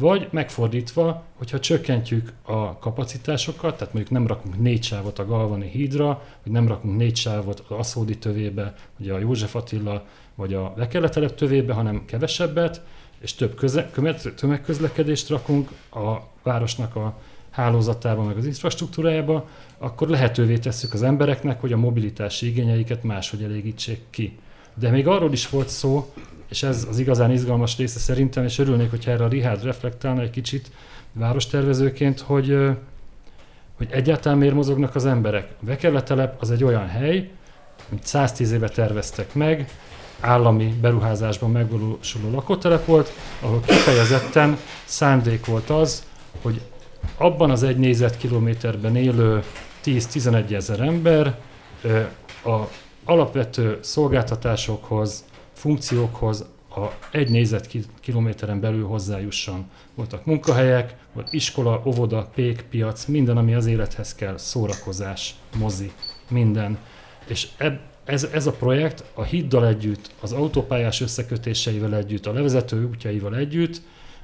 [0.00, 6.22] vagy megfordítva, hogyha csökkentjük a kapacitásokat, tehát mondjuk nem rakunk négy sávot a Galvani hídra,
[6.42, 11.34] vagy nem rakunk négy sávot az Aszódi tövébe, vagy a József Attila, vagy a Lekeletelep
[11.34, 12.82] tövébe, hanem kevesebbet,
[13.20, 17.18] és több köze- tömegközlekedést rakunk a városnak a
[17.50, 24.00] hálózatába, meg az infrastruktúrájába, akkor lehetővé tesszük az embereknek, hogy a mobilitási igényeiket máshogy elégítsék
[24.10, 24.38] ki.
[24.74, 26.12] De még arról is volt szó,
[26.50, 30.30] és ez az igazán izgalmas része szerintem, és örülnék, hogyha erre a Rihárd reflektálna egy
[30.30, 30.70] kicsit
[31.12, 32.56] várostervezőként, hogy,
[33.76, 35.48] hogy egyáltalán miért mozognak az emberek.
[35.60, 37.30] Vekerletelep az egy olyan hely,
[37.90, 39.70] amit 110 éve terveztek meg,
[40.20, 46.04] állami beruházásban megvalósuló lakótelep volt, ahol kifejezetten szándék volt az,
[46.42, 46.60] hogy
[47.16, 49.42] abban az egy négyzetkilométerben élő
[49.84, 51.38] 10-11 ezer ember
[52.44, 52.58] a
[53.04, 55.24] alapvető szolgáltatásokhoz,
[55.60, 59.70] funkciókhoz a egy négyzetkilométeren belül hozzájusson.
[59.94, 65.92] Voltak munkahelyek, volt iskola, óvoda, pék, piac, minden, ami az élethez kell, szórakozás, mozi,
[66.28, 66.78] minden.
[67.26, 72.88] És eb, ez, ez a projekt a hiddal együtt, az autópályás összekötéseivel együtt, a levezető
[72.88, 73.80] útjaival együtt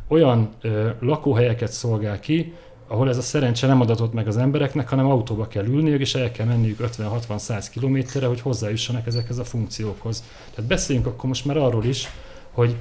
[0.08, 2.54] olyan ö, lakóhelyeket szolgál ki,
[2.86, 6.32] ahol ez a szerencse nem adatott meg az embereknek, hanem autóba kell ülniük, és el
[6.32, 10.24] kell menniük 50-60-100 kilométerre, hogy hozzájussanak ezekhez a funkciókhoz.
[10.54, 12.08] Tehát beszéljünk akkor most már arról is,
[12.52, 12.76] hogy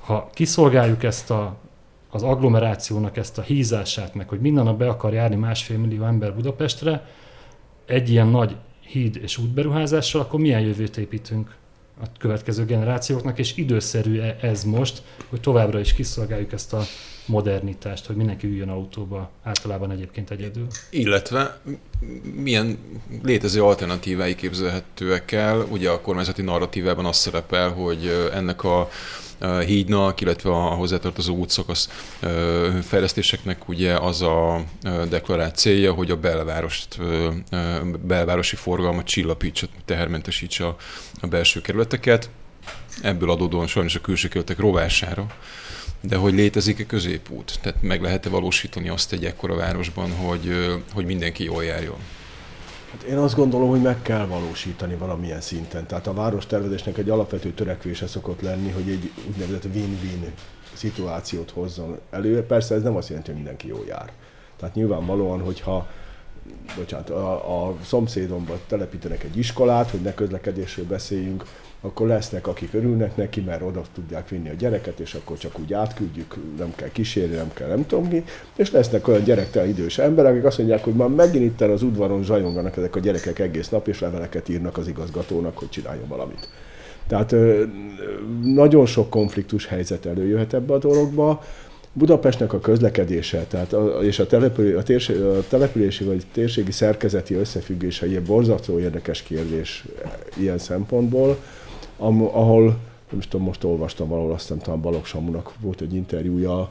[0.00, 1.56] ha kiszolgáljuk ezt a,
[2.10, 6.34] az agglomerációnak ezt a hízását, meg hogy minden nap be akar járni másfél millió ember
[6.34, 7.06] Budapestre,
[7.86, 11.54] egy ilyen nagy híd és útberuházással, akkor milyen jövőt építünk
[12.02, 16.82] a következő generációknak, és időszerű ez most, hogy továbbra is kiszolgáljuk ezt a
[17.26, 20.66] modernitást, hogy mindenki üljön autóba, általában egyébként egyedül.
[20.90, 21.60] Illetve
[22.34, 22.78] milyen
[23.22, 25.66] létező alternatívái képzelhetőek el?
[25.70, 28.88] Ugye a kormányzati narratívában az szerepel, hogy ennek a
[29.64, 31.88] hídnak, illetve a hozzátartozó útszakasz
[32.82, 34.64] fejlesztéseknek ugye az a
[35.08, 36.98] deklarált célja, hogy a belvárost,
[38.00, 40.66] belvárosi forgalmat csillapítsa, tehermentesítse
[41.20, 42.30] a belső kerületeket.
[43.02, 45.26] Ebből adódóan sajnos a külső kerületek rovására
[46.08, 47.58] de hogy létezik-e középút?
[47.62, 50.50] Tehát meg lehet-e valósítani azt egy ekkora városban, hogy,
[50.92, 51.98] hogy mindenki jól járjon?
[52.92, 55.86] Hát én azt gondolom, hogy meg kell valósítani valamilyen szinten.
[55.86, 60.32] Tehát a várostervezésnek egy alapvető törekvése szokott lenni, hogy egy úgynevezett win-win
[60.72, 62.42] szituációt hozzon elő.
[62.42, 64.12] Persze ez nem azt jelenti, hogy mindenki jól jár.
[64.56, 65.88] Tehát nyilvánvalóan, hogyha
[66.76, 71.44] bocsánat, a, a szomszédomban telepítenek egy iskolát, hogy ne közlekedésről beszéljünk,
[71.80, 75.72] akkor lesznek, akik örülnek neki, mert oda tudják vinni a gyereket, és akkor csak úgy
[75.72, 78.24] átküldjük, nem kell kísérni, nem kell nem tudom mi,
[78.56, 82.24] és lesznek olyan gyerektelen idős emberek, akik azt mondják, hogy már megint itt az udvaron
[82.24, 86.48] zsajonganak ezek a gyerekek egész nap, és leveleket írnak az igazgatónak, hogy csináljon valamit.
[87.06, 87.34] Tehát
[88.42, 91.42] nagyon sok konfliktus helyzet előjöhet ebbe a dologba.
[91.98, 97.34] Budapestnek a közlekedése tehát a, és a, települé, a, térség, a települési vagy térségi szerkezeti
[97.34, 99.84] összefüggése egy borzasztó érdekes kérdés
[100.36, 101.36] ilyen szempontból
[101.96, 102.64] ahol
[103.10, 106.70] nem is tudom, most olvastam valahol, azt hiszem talán Balogh Samunak volt egy interjúja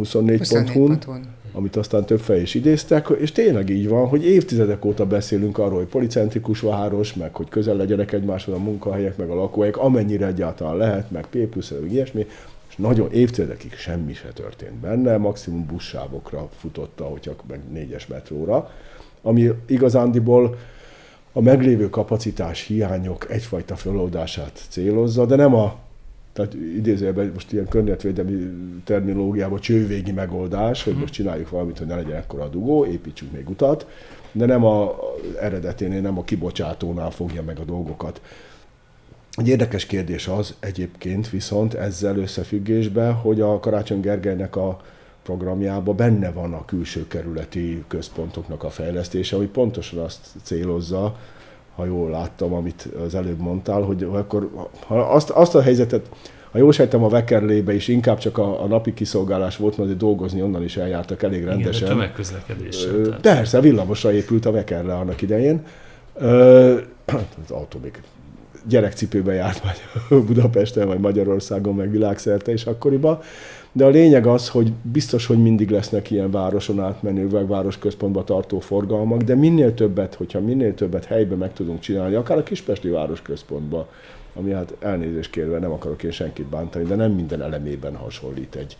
[0.00, 0.98] 24.hu-n,
[1.52, 5.78] amit aztán több fej is idéztek, és tényleg így van, hogy évtizedek óta beszélünk arról,
[5.78, 10.76] hogy policentrikus város, meg hogy közel legyenek egymáshoz a munkahelyek, meg a lakóhelyek, amennyire egyáltalán
[10.76, 12.26] lehet, meg P plusz, meg ilyesmi,
[12.70, 18.70] és nagyon évtizedekig semmi se történt benne, maximum buszsávokra futotta, hogyha meg négyes metróra,
[19.22, 20.58] ami igazándiból
[21.32, 25.78] a meglévő kapacitás hiányok egyfajta feloldását célozza, de nem a
[26.32, 28.50] tehát idézőjelben most ilyen környezetvédelmi
[28.84, 33.48] terminológiában csővégi megoldás, hogy most csináljuk valamit, hogy ne legyen ekkora a dugó, építsünk még
[33.48, 33.86] utat,
[34.32, 34.94] de nem a
[35.40, 38.20] eredeténél, nem a kibocsátónál fogja meg a dolgokat.
[39.36, 44.80] Egy érdekes kérdés az egyébként viszont ezzel összefüggésben, hogy a Karácsony Gergelynek a
[45.22, 51.16] programjában benne van a külső kerületi központoknak a fejlesztése, ami pontosan azt célozza,
[51.74, 54.50] ha jól láttam, amit az előbb mondtál, hogy akkor
[54.86, 56.10] ha azt, azt a helyzetet,
[56.50, 60.42] ha jól sejtem, a Vekerlébe is inkább csak a, a napi kiszolgálás volt, mert dolgozni
[60.42, 61.82] onnan is eljártak elég rendesen.
[61.82, 62.86] Igen, tömegközlekedés.
[63.20, 65.64] Persze, villamosra épült a Vekerle annak idején.
[66.14, 68.00] Ö, az autó még
[68.68, 69.80] gyerekcipőben járt vagy
[70.26, 73.20] Budapesten, vagy Magyarországon, meg világszerte is akkoriban.
[73.72, 78.58] De a lényeg az, hogy biztos, hogy mindig lesznek ilyen városon átmenő, vagy városközpontba tartó
[78.58, 83.88] forgalmak, de minél többet, hogyha minél többet helyben meg tudunk csinálni, akár a Kispesti városközpontba,
[84.34, 88.76] ami hát elnézést kérve nem akarok én senkit bántani, de nem minden elemében hasonlít egy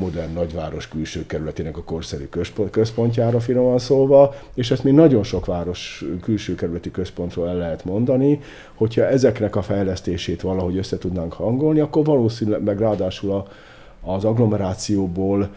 [0.00, 2.28] modern nagyváros külső kerületének a korszerű
[2.70, 8.40] központjára finoman szólva, és ezt még nagyon sok város külső kerületi központról el lehet mondani,
[8.74, 13.46] hogyha ezeknek a fejlesztését valahogy össze tudnánk hangolni, akkor valószínűleg meg ráadásul a,
[14.12, 15.48] az agglomerációból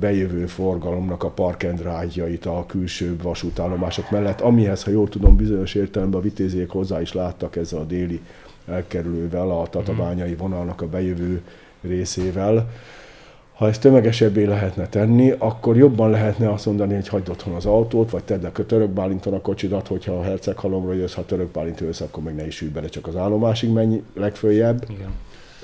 [0.00, 5.74] bejövő forgalomnak a park and ride a külső vasútállomások mellett, amihez, ha jól tudom, bizonyos
[5.74, 8.20] értelemben a vitéziek hozzá is láttak ezzel a déli
[8.66, 11.42] elkerülővel, a tatabányai vonalnak a bejövő
[11.80, 12.70] részével.
[13.62, 18.10] Ha ezt tömegesebbé lehetne tenni, akkor jobban lehetne azt mondani, hogy hagyd otthon az autót,
[18.10, 22.00] vagy tedd a török Bálinton a kocsidat, hogyha a Herceghalomra jössz, ha török Bálint jössz,
[22.00, 24.84] akkor meg ne is ülj bele, csak az állomásig menj legfőjebb.
[24.88, 25.10] Igen.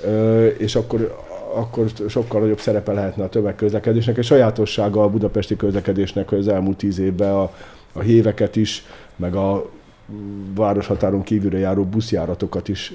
[0.03, 1.17] Ö, és akkor
[1.53, 4.17] akkor sokkal nagyobb szerepe lehetne a tömegközlekedésnek.
[4.17, 7.51] Egy sajátossága a budapesti közlekedésnek, hogy az elmúlt tíz évben a,
[7.93, 8.85] a héveket is,
[9.15, 9.69] meg a
[10.55, 12.93] városhatáron kívülre járó buszjáratokat is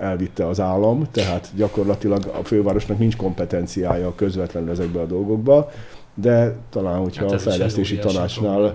[0.00, 5.70] elvitte az állam, tehát gyakorlatilag a fővárosnak nincs kompetenciája közvetlenül ezekbe a dolgokba,
[6.14, 8.74] de talán, hogyha hát a fejlesztési tanácsnál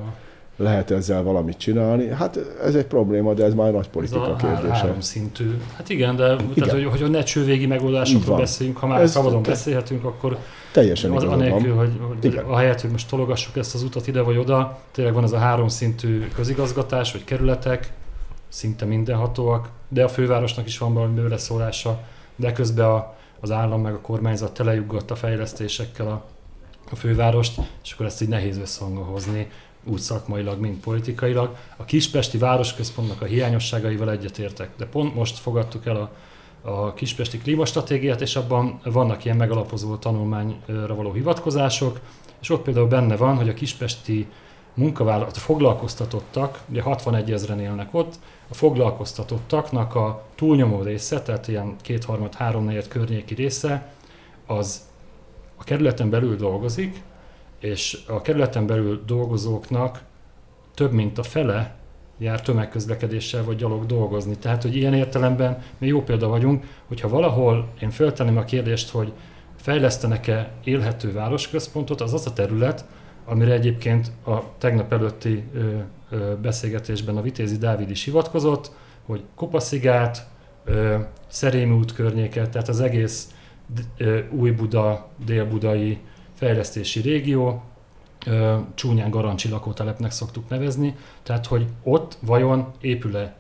[0.62, 2.08] lehet ezzel valamit csinálni.
[2.08, 4.74] Hát ez egy probléma, de ez már nagy politika ez a kérdése.
[4.74, 5.58] Három szintű.
[5.76, 6.54] Hát igen, de igen.
[6.54, 10.38] Tehát, hogy, hogy a ne csővégi megoldásokról beszéljünk, ha már szabadon beszélhetünk, akkor
[10.72, 14.80] Teljesen az, anélkül, hogy, hogy ahelyett, hogy most tologassuk ezt az utat ide vagy oda,
[14.92, 17.92] tényleg van ez a három szintű közigazgatás, vagy kerületek,
[18.50, 22.00] szinte mindenhatóak, de a fővárosnak is van valami beleszólása,
[22.36, 26.26] de közben a, az állam meg a kormányzat telejuggatta fejlesztésekkel a,
[26.92, 29.50] a fővárost, és akkor ezt így nehéz összehangba hozni,
[29.84, 31.56] úgy szakmailag, mint politikailag.
[31.78, 36.12] A Kispesti városközpontnak a hiányosságaival egyetértek, de pont most fogadtuk el a
[36.62, 42.00] a Kispesti Klímastratégiát, és abban vannak ilyen megalapozó tanulmányra való hivatkozások,
[42.42, 44.28] és ott például benne van, hogy a kispesti
[44.74, 52.34] munkavállalat, foglalkoztatottak, ugye 61 ezeren élnek ott, a foglalkoztatottaknak a túlnyomó része, tehát ilyen kétharmad,
[52.34, 53.94] háromnegyed környéki része,
[54.46, 54.82] az
[55.58, 57.02] a kerületen belül dolgozik,
[57.62, 60.02] és a kerületen belül dolgozóknak
[60.74, 61.76] több mint a fele
[62.18, 64.38] jár tömegközlekedéssel vagy gyalog dolgozni.
[64.38, 69.14] Tehát, hogy ilyen értelemben mi jó példa vagyunk, hogyha valahol én föltenném a kérdést, hogy
[69.56, 72.86] fejlesztenek-e élhető városközpontot, az az a terület,
[73.26, 75.78] amire egyébként a tegnap előtti ö,
[76.10, 78.72] ö, beszélgetésben a Vitézi Dávid is hivatkozott,
[79.06, 80.28] hogy Kopaszigát,
[80.66, 80.98] ö,
[81.28, 83.30] Szerémi út környéke, tehát az egész
[84.32, 86.00] Új-Buda, Dél-Budai
[86.42, 87.64] fejlesztési régió,
[88.76, 93.36] csúnyán garancsi lakótelepnek szoktuk nevezni, tehát hogy ott vajon épül-e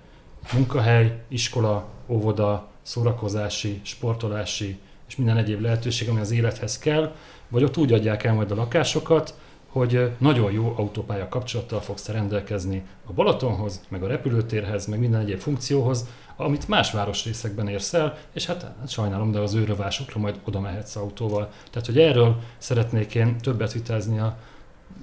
[0.54, 7.16] munkahely, iskola, óvoda, szórakozási, sportolási és minden egyéb lehetőség, ami az élethez kell,
[7.48, 9.36] vagy ott úgy adják el majd a lakásokat,
[9.72, 15.40] hogy nagyon jó autópálya kapcsolattal fogsz rendelkezni a Balatonhoz, meg a repülőtérhez, meg minden egyéb
[15.40, 20.60] funkcióhoz, amit más városrészekben érsz el, és hát, hát sajnálom, de az őrövásokra majd oda
[20.60, 21.52] mehetsz autóval.
[21.70, 24.38] Tehát, hogy erről szeretnék én többet vitázni a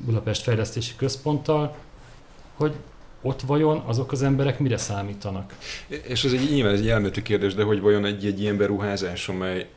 [0.04, 1.76] Budapest Fejlesztési Központtal,
[2.54, 2.74] hogy
[3.22, 5.56] ott vajon azok az emberek mire számítanak?
[5.88, 9.68] És ez egy nyilván egy elméleti kérdés, de hogy vajon egy, egy ilyen beruházás, amely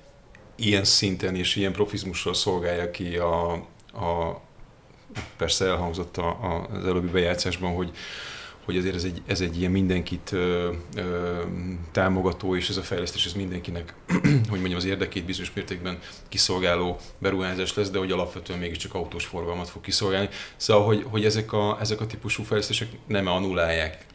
[0.56, 3.51] ilyen szinten és ilyen profizmussal szolgálja ki a,
[3.93, 4.41] a
[5.38, 7.91] persze elhangzott a, a, az előbbi bejátszásban, hogy,
[8.65, 11.41] hogy azért ez egy, ez egy ilyen mindenkit ö, ö,
[11.91, 13.93] támogató, és ez a fejlesztés ez mindenkinek,
[14.50, 19.69] hogy mondjam, az érdekét bizonyos mértékben kiszolgáló beruházás lesz, de hogy alapvetően mégiscsak autós forgalmat
[19.69, 20.30] fog kiszolgálni.
[20.56, 24.06] Szóval, hogy, hogy ezek, a, ezek a típusú fejlesztések nem annulálják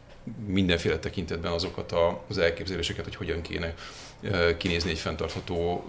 [0.47, 3.73] mindenféle tekintetben azokat a, az elképzeléseket, hogy hogyan kéne
[4.57, 5.85] kinézni egy fenntartható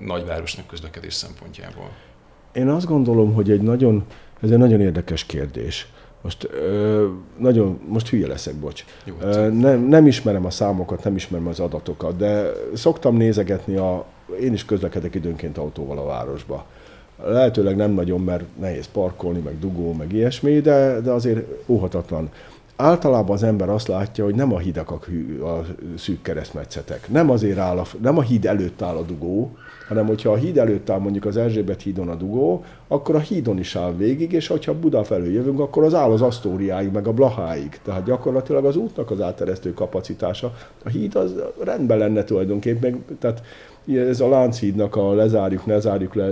[0.00, 1.90] nagyvárosnak közlekedés szempontjából.
[2.52, 4.04] Én azt gondolom, hogy egy nagyon,
[4.40, 7.06] ez egy nagyon érdekes kérdés most ö,
[7.38, 8.84] nagyon, most hülye leszek, bocs.
[9.04, 14.04] Jó, ö, nem, nem ismerem a számokat, nem ismerem az adatokat, de szoktam nézegetni, a,
[14.40, 16.66] én is közlekedek időnként autóval a városba.
[17.24, 22.30] Lehetőleg nem nagyon, mert nehéz parkolni, meg dugó, meg ilyesmi, de, de azért óhatatlan.
[22.76, 25.64] általában az ember azt látja, hogy nem a hidak a, hű, a
[25.96, 27.08] szűk keresztmetszetek.
[27.08, 29.56] Nem azért áll, a, nem a híd előtt áll a dugó,
[29.88, 33.58] hanem hogyha a híd előtt áll mondjuk az Erzsébet hídon a dugó, akkor a hídon
[33.58, 37.12] is áll végig, és hogyha Buda felől jövünk, akkor az áll az Asztóriáig, meg a
[37.12, 37.80] Blaháig.
[37.82, 40.54] Tehát gyakorlatilag az útnak az átteresztő kapacitása.
[40.84, 43.42] A híd az rendben lenne tulajdonképpen, tehát
[44.08, 46.30] ez a Lánchídnak a lezárjuk, ne zárjuk le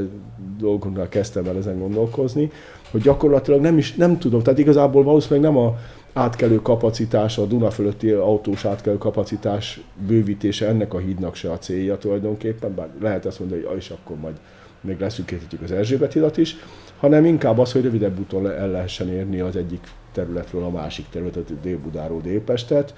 [0.59, 2.51] dolgunknál kezdtem el ezen gondolkozni,
[2.91, 5.77] hogy gyakorlatilag nem is, nem tudom, tehát igazából valószínűleg nem a
[6.13, 11.99] átkelő kapacitás, a Duna fölötti autós átkelő kapacitás bővítése ennek a hídnak se a célja
[11.99, 14.35] tulajdonképpen, bár lehet ezt mondani, hogy és akkor majd
[14.81, 16.57] még leszűkítjük az Erzsébet hidat is,
[16.99, 21.61] hanem inkább az, hogy rövidebb úton el lehessen érni az egyik területről a másik területet,
[21.61, 22.95] Dél-Budáról Délpestet.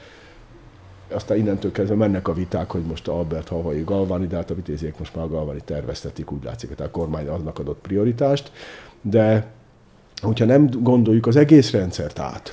[1.11, 4.99] Aztán innentől kezdve mennek a viták, hogy most Albert Havai Galvani, de hát a vitéziek
[4.99, 8.53] most már a Galvani terveztetik, úgy látszik, hogy a kormány aznak adott prioritást,
[9.01, 9.47] de
[10.21, 12.53] hogyha nem gondoljuk az egész rendszert át,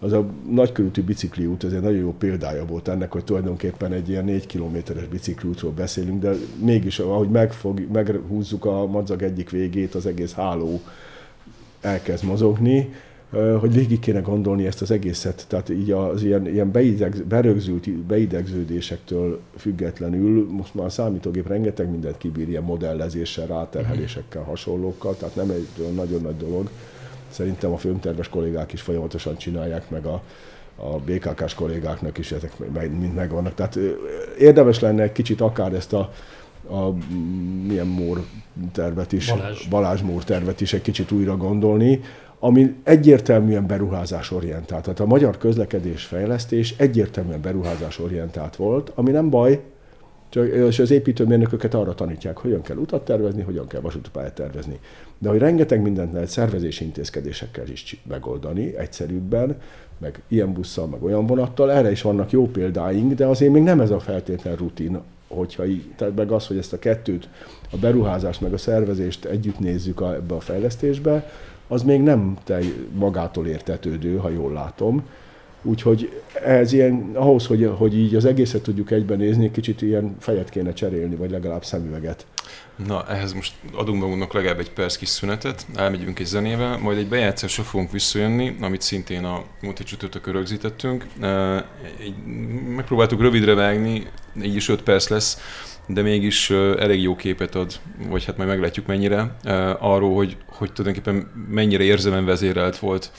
[0.00, 4.24] az a nagykörúti bicikliút, ez egy nagyon jó példája volt ennek, hogy tulajdonképpen egy ilyen
[4.24, 6.32] négy kilométeres bicikliútról beszélünk, de
[6.64, 10.80] mégis, ahogy megfog, meghúzzuk a madzag egyik végét, az egész háló
[11.80, 12.88] elkezd mozogni,
[13.60, 19.40] hogy végig kéne gondolni ezt az egészet, tehát így az ilyen, ilyen beideg, berögzült beidegződésektől
[19.56, 25.94] függetlenül, most már a számítógép rengeteg mindent kibír ilyen modellezéssel, ráterhelésekkel, hasonlókkal, tehát nem egy
[25.94, 26.68] nagyon nagy dolog
[27.30, 30.22] Szerintem a filmterves kollégák is folyamatosan csinálják, meg a,
[30.76, 32.52] a BKK-s kollégáknak is ezek
[32.98, 33.54] mind megvannak.
[33.54, 33.78] Tehát
[34.38, 36.12] érdemes lenne egy kicsit akár ezt a,
[36.70, 36.92] a
[37.66, 38.24] milyen Mór
[38.72, 39.66] tervet is, Balázs.
[39.68, 42.00] Balázs Mór tervet is egy kicsit újra gondolni,
[42.38, 44.82] ami egyértelműen beruházás orientált.
[44.82, 49.62] Tehát a magyar közlekedés fejlesztés egyértelműen beruházás orientált volt, ami nem baj,
[50.36, 54.78] csak, és az építőmérnököket arra tanítják, hogyan kell utat tervezni, hogyan kell vasútpályát tervezni.
[55.18, 59.56] De hogy rengeteg mindent lehet szervezési intézkedésekkel is megoldani, egyszerűbben,
[59.98, 63.80] meg ilyen busszal, meg olyan vonattal, erre is vannak jó példáink, de azért még nem
[63.80, 67.28] ez a feltétlen rutin, hogyha így, tehát meg az, hogy ezt a kettőt,
[67.70, 71.30] a beruházást meg a szervezést együtt nézzük a, ebbe a fejlesztésbe,
[71.68, 72.58] az még nem te
[72.92, 75.04] magától értetődő, ha jól látom.
[75.66, 80.50] Úgyhogy ez ilyen, ahhoz, hogy, hogy így az egészet tudjuk egyben nézni, kicsit ilyen fejet
[80.50, 82.26] kéne cserélni, vagy legalább szemüveget.
[82.86, 87.08] Na, ehhez most adunk magunknak legalább egy perc kis szünetet, elmegyünk egy zenével, majd egy
[87.08, 91.06] bejátszásra fogunk visszajönni, amit szintén a múlt egy csütörtökön rögzítettünk.
[92.76, 94.06] Megpróbáltuk rövidre vágni,
[94.42, 95.38] így is 5 perc lesz,
[95.86, 97.72] de mégis elég jó képet ad,
[98.08, 99.36] vagy hát majd meglátjuk mennyire,
[99.78, 103.10] arról, hogy, hogy tulajdonképpen mennyire érzelmen vezérelt volt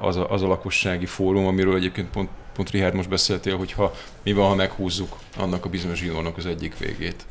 [0.00, 3.92] az a, az a lakossági fórum, amiről egyébként pont, pont Richard most beszéltél, hogy ha
[4.22, 7.24] mi van, ha meghúzzuk annak a bizonyos zsinórnak az egyik végét.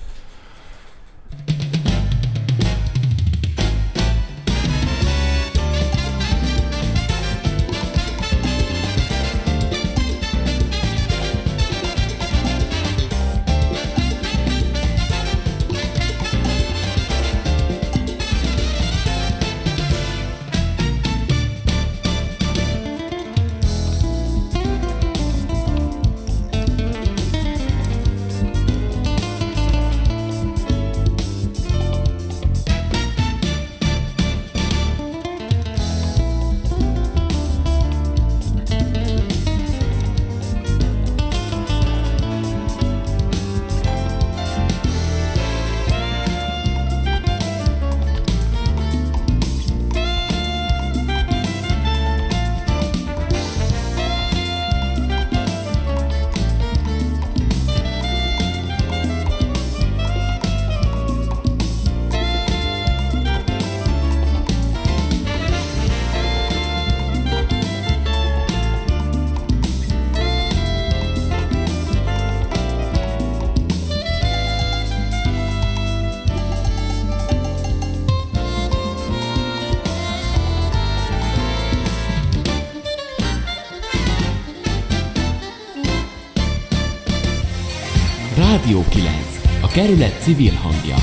[90.20, 90.96] Civil hangja.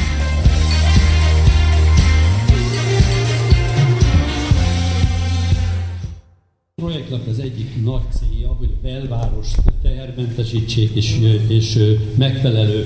[6.74, 11.18] A projektnak az egyik nagy célja, hogy a belvárost tehermentesítsék és,
[11.48, 12.84] és megfelelő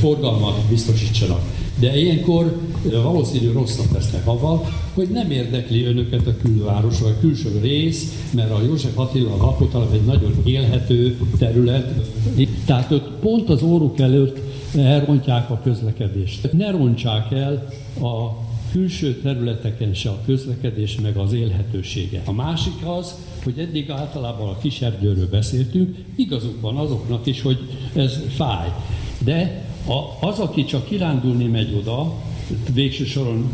[0.00, 1.40] forgalmat biztosítsanak.
[1.78, 2.56] De ilyenkor
[3.02, 8.50] valószínű rossznak lesznek avval, hogy nem érdekli önöket a külváros, vagy a külső rész, mert
[8.50, 12.10] a József Attila Lapotalap egy nagyon élhető terület,
[12.64, 16.52] tehát ott pont az óruk előtt elrontják a közlekedést.
[16.52, 17.68] Ne rontsák el
[18.00, 18.42] a
[18.72, 22.22] külső területeken se a közlekedés meg az élhetősége.
[22.24, 23.14] A másik az,
[23.44, 27.58] hogy eddig általában a kiserdőről beszéltünk, igazuk van azoknak is, hogy
[27.94, 28.68] ez fáj.
[29.24, 32.14] De a, az, aki csak kirándulni megy oda,
[32.72, 33.52] végső soron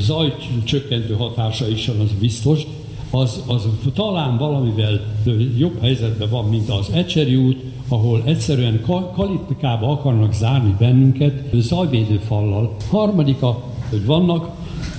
[0.00, 2.66] zajcsökkentő hatása is van, az biztos,
[3.12, 5.00] az, az talán valamivel
[5.58, 7.56] jobb helyzetben van, mint az Ecseri út,
[7.88, 8.84] ahol egyszerűen
[9.14, 12.76] kalitkába akarnak zárni bennünket zajvédő fallal.
[12.90, 14.48] Harmadika, hogy vannak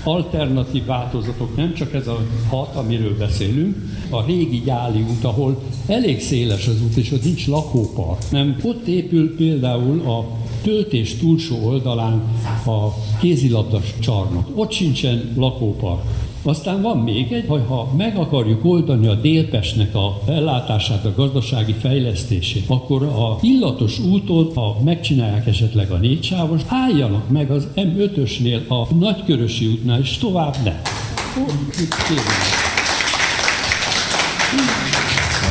[0.03, 3.75] alternatív változatok, nem csak ez a hat, amiről beszélünk,
[4.09, 8.87] a régi gyáli út, ahol elég széles az út, és ott nincs lakópark, nem ott
[8.87, 12.23] épül például a töltés túlsó oldalán
[12.65, 12.87] a
[13.19, 14.47] kézilabdas csarnok.
[14.55, 16.01] Ott sincsen lakópark.
[16.45, 21.73] Aztán van még egy, hogy ha meg akarjuk oldani a Délpestnek a ellátását, a gazdasági
[21.73, 28.93] fejlesztését, akkor a illatos úton, ha megcsinálják esetleg a sávos, álljanak meg az M5-ösnél a
[28.93, 30.81] Nagykörösi útnál, és tovább ne.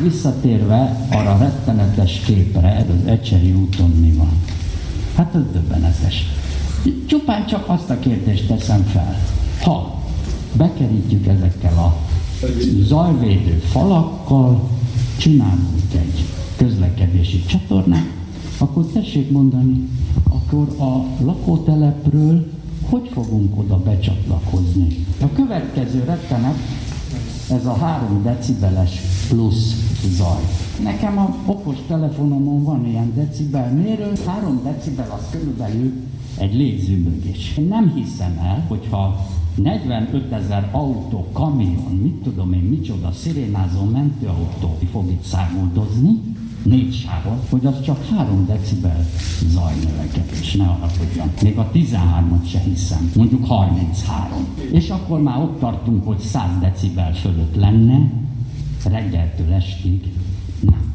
[0.02, 4.51] Visszatérve arra rettenetes képre, az Ecseri úton mi van?
[5.16, 6.26] Hát ez döbbenetes.
[7.06, 9.20] Csupán csak azt a kérdést teszem fel.
[9.62, 10.02] Ha
[10.52, 11.96] bekerítjük ezekkel a
[12.82, 14.68] zajvédő falakkal,
[15.16, 16.24] csinálunk egy
[16.56, 18.10] közlekedési csatornát,
[18.58, 19.88] akkor tessék mondani,
[20.28, 22.46] akkor a lakótelepről
[22.92, 25.06] hogy fogunk oda becsatlakozni?
[25.20, 26.56] A következő rettenet,
[27.50, 29.74] ez a 3 decibeles plusz
[30.16, 30.61] zaj.
[30.80, 35.92] Nekem a okos telefonomon van ilyen decibelmérő, 3 decibel az körülbelül
[36.38, 37.56] egy légzűmögés.
[37.56, 44.78] Én nem hiszem el, hogyha 45 ezer autó, kamion, mit tudom én, micsoda szirénázó mentőautó
[44.90, 46.20] fog itt számoldozni,
[46.62, 49.06] négy sávon, hogy az csak 3 decibel
[49.46, 51.30] zajnövekedés, ne haragudjon.
[51.42, 54.46] Még a 13-at se hiszem, mondjuk 33.
[54.72, 58.10] És akkor már ott tartunk, hogy 100 decibel fölött lenne,
[58.84, 60.12] reggeltől estig
[60.62, 60.91] Yeah.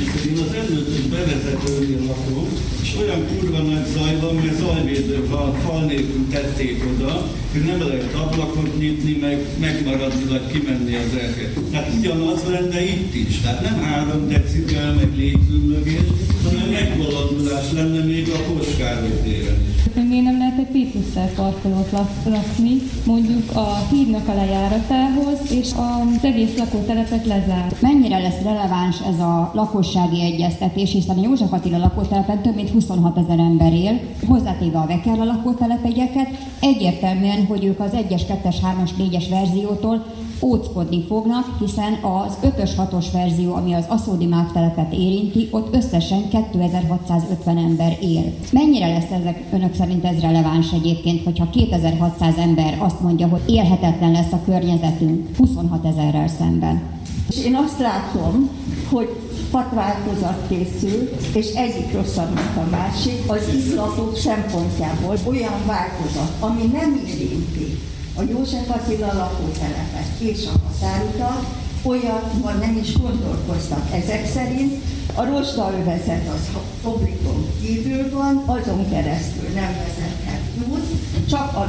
[0.00, 2.48] Én az előző bevezetőnél lakom,
[2.82, 7.88] és olyan kurva nagy zaj van, mert zajvédő fal, fal nélkül tették oda, hogy nem
[7.88, 11.52] lehet ablakot nyitni, meg megmaradni, vagy kimenni az elfér.
[11.70, 13.40] Tehát ugyanaz lenne itt is.
[13.40, 16.00] Tehát nem három decibel, meg légzümmögés,
[16.44, 19.76] hanem megvaladulás lenne még a Koskároly téren is.
[20.08, 21.90] Miért nem lehet egy Pétusszer parkolót
[22.24, 27.76] lakni, mondjuk a hídnak a lejáratához, és az egész lakótelepet lezár.
[27.80, 29.50] Mennyire lesz releváns ez a
[29.86, 34.86] lakossági egyeztetés, hiszen a József Attila lakótelepen több mint 26 ezer ember él, hozzátéve a
[34.86, 36.28] Vekerla lakótelepegyeket,
[36.60, 40.04] egyértelműen, hogy ők az 1-es, 2-es, 3-as, 4-es verziótól
[40.42, 47.56] óckodni fognak, hiszen az 5-ös, 6-os verzió, ami az Aszódi telepet érinti, ott összesen 2650
[47.56, 48.32] ember él.
[48.52, 54.12] Mennyire lesz ezek önök szerint ez releváns egyébként, hogyha 2600 ember azt mondja, hogy élhetetlen
[54.12, 56.82] lesz a környezetünk 26 ezerrel szemben?
[57.28, 58.48] És én azt látom,
[58.90, 66.32] hogy hat változat készül, és egyik rosszabb, mint a másik, az iszlatok szempontjából olyan változat,
[66.40, 67.78] ami nem érinti
[68.18, 71.44] a József Attila lakótelepet és a határutat,
[71.82, 74.74] olyanban nem is gondolkoztak ezek szerint.
[75.14, 76.48] A rozsdaövezet az
[76.82, 80.86] obligon kívül van, azon keresztül nem vezethet út,
[81.28, 81.68] csak a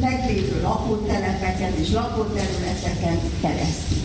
[0.00, 4.03] meglévő lakótelepeken és lakóterületeken keresztül.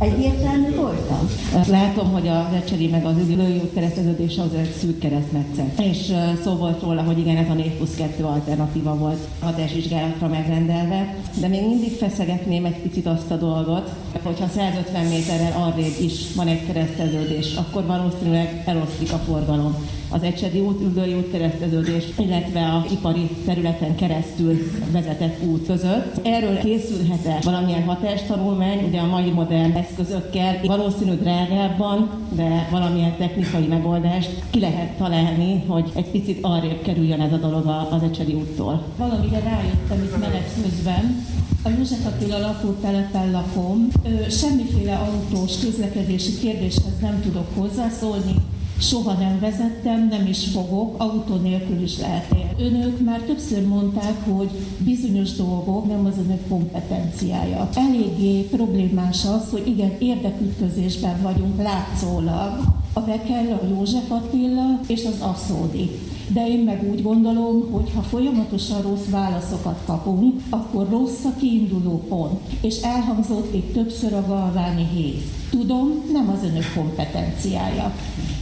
[0.00, 1.30] Egyértelmű voltam?
[1.68, 3.14] Látom, hogy a Recseri meg az
[3.62, 5.80] út kereszteződése az egy szűk keresztmetszet.
[5.80, 6.12] És
[6.44, 11.48] szó volt róla, hogy igen, ez a 4 plusz 2 alternatíva volt hatásvizsgálatra megrendelve, de
[11.48, 13.90] még mindig feszegetném egy picit azt a dolgot,
[14.22, 19.74] hogyha 150 méterrel arrébb is van egy kereszteződés, akkor valószínűleg eloszlik a forgalom
[20.10, 24.58] az Ecsedi út, Üldői út kereszteződés, illetve a ipari területen keresztül
[24.92, 26.26] vezetett út között.
[26.26, 34.30] Erről készülhet-e valamilyen hatástanulmány, ugye a mai modern eszközökkel, valószínű drágábban, de valamilyen technikai megoldást
[34.50, 38.82] ki lehet találni, hogy egy picit arrébb kerüljön ez a dolog az Ecsedi úttól.
[38.96, 41.24] Valamire rájöttem itt menet közben,
[41.62, 43.88] a József Attila lakótelepen lakom,
[44.30, 48.34] semmiféle autós közlekedési kérdéshez nem tudok hozzászólni,
[48.80, 52.74] soha nem vezettem, nem is fogok, autó nélkül is lehet élni.
[52.74, 57.68] Önök már többször mondták, hogy bizonyos dolgok nem az önök kompetenciája.
[57.74, 62.60] Eléggé problémás az, hogy igen, érdekütközésben vagyunk látszólag,
[63.00, 65.90] a A Vekella, a József Attila és az Aszódi.
[66.28, 72.04] De én meg úgy gondolom, hogy ha folyamatosan rossz válaszokat kapunk, akkor rossz a kiinduló
[72.08, 72.40] pont.
[72.60, 75.14] És elhangzott itt többször a Galváni hív.
[75.50, 77.94] Tudom, nem az önök kompetenciája.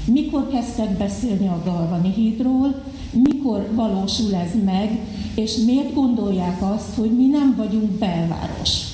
[0.04, 2.82] Mikor kezdtek beszélni a Galvani hídról,
[3.12, 5.00] mikor valósul ez meg,
[5.34, 8.87] és miért gondolják azt, hogy mi nem vagyunk belváros.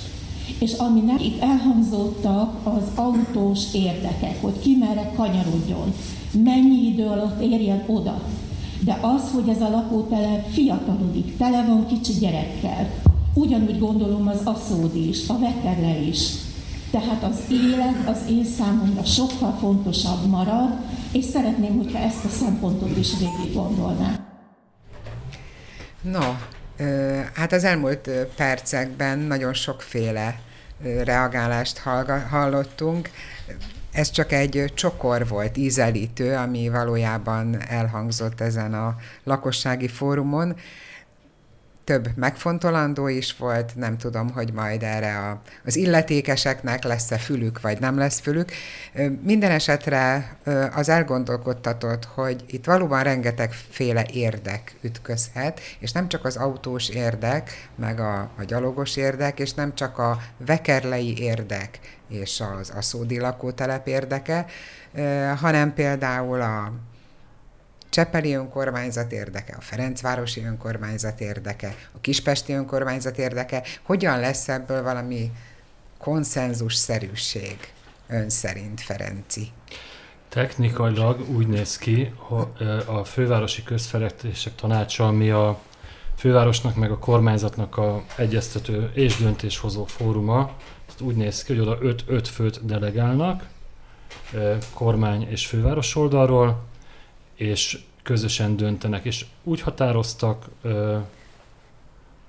[0.59, 5.93] És ami nem itt elhangzottak, az autós érdekek, hogy ki merre kanyarodjon,
[6.45, 8.23] mennyi idő alatt érjen oda.
[8.81, 12.91] De az, hogy ez a lakótelep fiatalodik, tele van kicsi gyerekkel,
[13.35, 16.29] ugyanúgy gondolom az Aszódi is, a Vekerle is.
[16.91, 20.77] Tehát az élet az én számomra sokkal fontosabb marad,
[21.13, 24.19] és szeretném, hogyha ezt a szempontot is végig gondolná.
[26.03, 26.21] No,
[27.35, 30.39] hát az elmúlt percekben nagyon sokféle
[31.05, 31.79] reagálást
[32.31, 33.11] hallottunk.
[33.93, 40.57] Ez csak egy csokor volt, ízelítő, ami valójában elhangzott ezen a lakossági fórumon
[41.85, 47.81] több megfontolandó is volt, nem tudom, hogy majd erre a, az illetékeseknek lesz-e fülük, vagy
[47.81, 48.53] nem lesz fülük.
[49.23, 50.37] Minden esetre
[50.75, 58.01] az elgondolkodtatott, hogy itt valóban rengetegféle érdek ütközhet, és nem csak az autós érdek, meg
[58.01, 61.79] a, a gyalogos érdek, és nem csak a vekerlei érdek
[62.09, 64.47] és az aszódi lakótelep érdeke,
[65.41, 66.73] hanem például a
[67.95, 75.31] Csepeli önkormányzat érdeke, a Ferencvárosi önkormányzat érdeke, a Kispesti önkormányzat érdeke, hogyan lesz ebből valami
[75.99, 77.57] konszenzus-szerűség
[78.09, 79.49] ön szerint, Ferenci?
[80.29, 85.61] Technikailag úgy néz ki, hogy a fővárosi közfejlesztések tanácsa, ami a
[86.17, 90.57] fővárosnak meg a kormányzatnak a egyeztető és döntéshozó fóruma,
[91.01, 93.49] úgy néz ki, hogy oda 5 főt delegálnak,
[94.73, 96.73] kormány és főváros oldalról,
[97.35, 100.49] és közösen döntenek, és úgy határoztak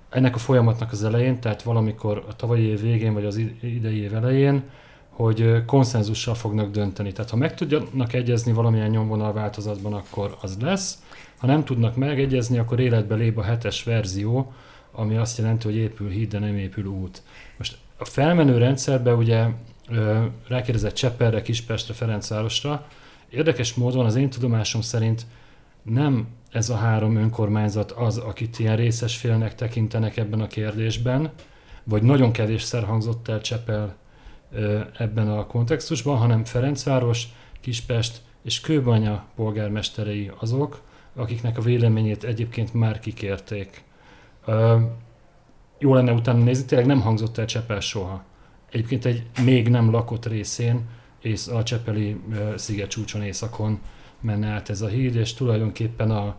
[0.10, 4.16] ennek a folyamatnak az elején, tehát valamikor a tavalyi év végén, vagy az idei év
[4.16, 4.64] elején,
[5.10, 7.12] hogy konszenzussal fognak dönteni.
[7.12, 11.04] Tehát ha meg tudjanak egyezni valamilyen nyomvonal változatban, akkor az lesz.
[11.38, 14.54] Ha nem tudnak megegyezni, akkor életbe lép a hetes verzió,
[14.92, 17.22] ami azt jelenti, hogy épül híd, de nem épül út.
[17.58, 19.46] Most a felmenő rendszerbe ugye
[20.48, 22.88] rákérdezett Csepperre, Kispestre, Ferencvárosra,
[23.36, 25.26] Érdekes módon az én tudomásom szerint
[25.84, 31.32] nem ez a három önkormányzat az, akit ilyen részes félnek tekintenek ebben a kérdésben,
[31.84, 33.96] vagy nagyon kevésszer hangzott el Csepel
[34.98, 37.28] ebben a kontextusban, hanem Ferencváros,
[37.62, 40.82] Kispest és Kőbanya polgármesterei azok,
[41.16, 43.84] akiknek a véleményét egyébként már kikérték.
[45.80, 48.24] Jó lenne utána nézni, tényleg nem hangzott el Csepel soha.
[48.72, 50.82] Egyébként egy még nem lakott részén
[51.26, 52.22] ész, a Csepeli
[52.56, 53.80] sziget csúcson északon
[54.20, 56.36] menne át ez a híd, és tulajdonképpen a,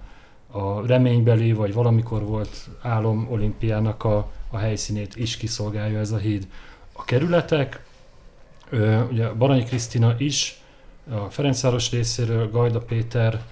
[0.51, 6.49] a reménybeli, vagy valamikor volt álom olimpiának a, a helyszínét is kiszolgálja ez a híd.
[6.93, 7.84] A kerületek,
[9.11, 10.61] ugye Baranyi Krisztina is,
[11.11, 13.43] a Ferencváros részéről, Gajda Péter,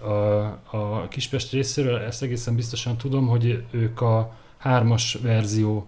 [0.00, 5.86] a, a Kispest részéről, ezt egészen biztosan tudom, hogy ők a hármas verzió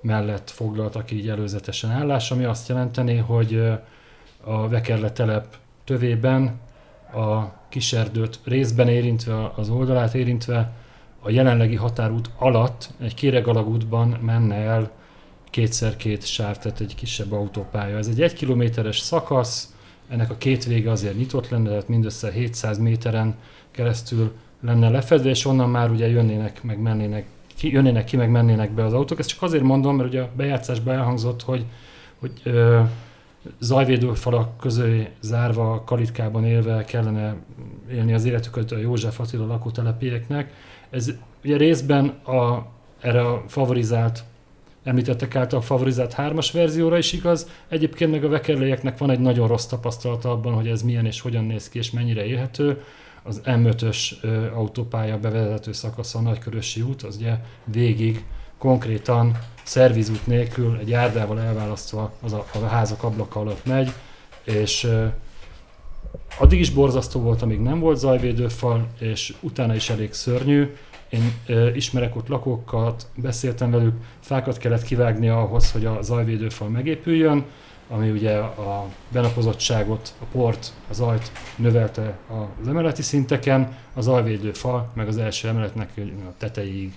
[0.00, 3.62] mellett foglaltak így előzetesen állás, ami azt jelenteni, hogy
[4.44, 6.60] a Vekerle telep tövében
[7.14, 10.72] a kiserdőt részben érintve, az oldalát érintve,
[11.20, 14.90] a jelenlegi határút alatt egy kéregalagútban menne el
[15.50, 17.96] kétszer két sáv, tehát egy kisebb autópálya.
[17.96, 19.74] Ez egy egy kilométeres szakasz,
[20.08, 23.34] ennek a két vége azért nyitott lenne, tehát mindössze 700 méteren
[23.70, 27.26] keresztül lenne lefedve, és onnan már ugye jönnének, meg mennének,
[27.56, 29.18] ki, jönnének ki, meg mennének be az autók.
[29.18, 31.64] Ezt csak azért mondom, mert ugye a bejátszásban elhangzott, hogy,
[32.18, 32.80] hogy ö,
[33.60, 37.36] zajvédő falak közé zárva, kalitkában élve kellene
[37.90, 40.52] élni az életüket a József Attila lakótelepieknek.
[40.90, 41.12] Ez
[41.44, 42.66] ugye részben a,
[43.00, 44.24] erre a favorizált
[44.84, 47.48] említettek által a favorizált hármas verzióra is igaz.
[47.68, 51.44] Egyébként meg a vekerlejeknek van egy nagyon rossz tapasztalata abban, hogy ez milyen és hogyan
[51.44, 52.82] néz ki és mennyire élhető.
[53.22, 54.12] Az M5-ös
[54.54, 58.24] autópálya bevezető szakasza a Nagykörösi út, az ugye végig
[58.64, 63.92] konkrétan szervizút nélkül egy járdával elválasztva az a, a házak ablaka alatt megy,
[64.44, 64.88] és
[66.38, 70.74] addig is borzasztó volt, amíg nem volt zajvédőfal, és utána is elég szörnyű.
[71.08, 77.44] Én uh, ismerek ott lakókat, beszéltem velük, fákat kellett kivágni ahhoz, hogy a zajvédőfal megépüljön,
[77.88, 82.18] ami ugye a benapozottságot, a port, az ajt növelte
[82.60, 85.90] az emeleti szinteken, az zajvédőfal meg az első emeletnek
[86.28, 86.92] a tetejéig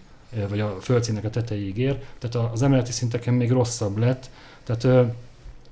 [0.50, 4.30] vagy a földszínnek a tetejéig ér, tehát az emeleti szinteken még rosszabb lett,
[4.64, 5.14] tehát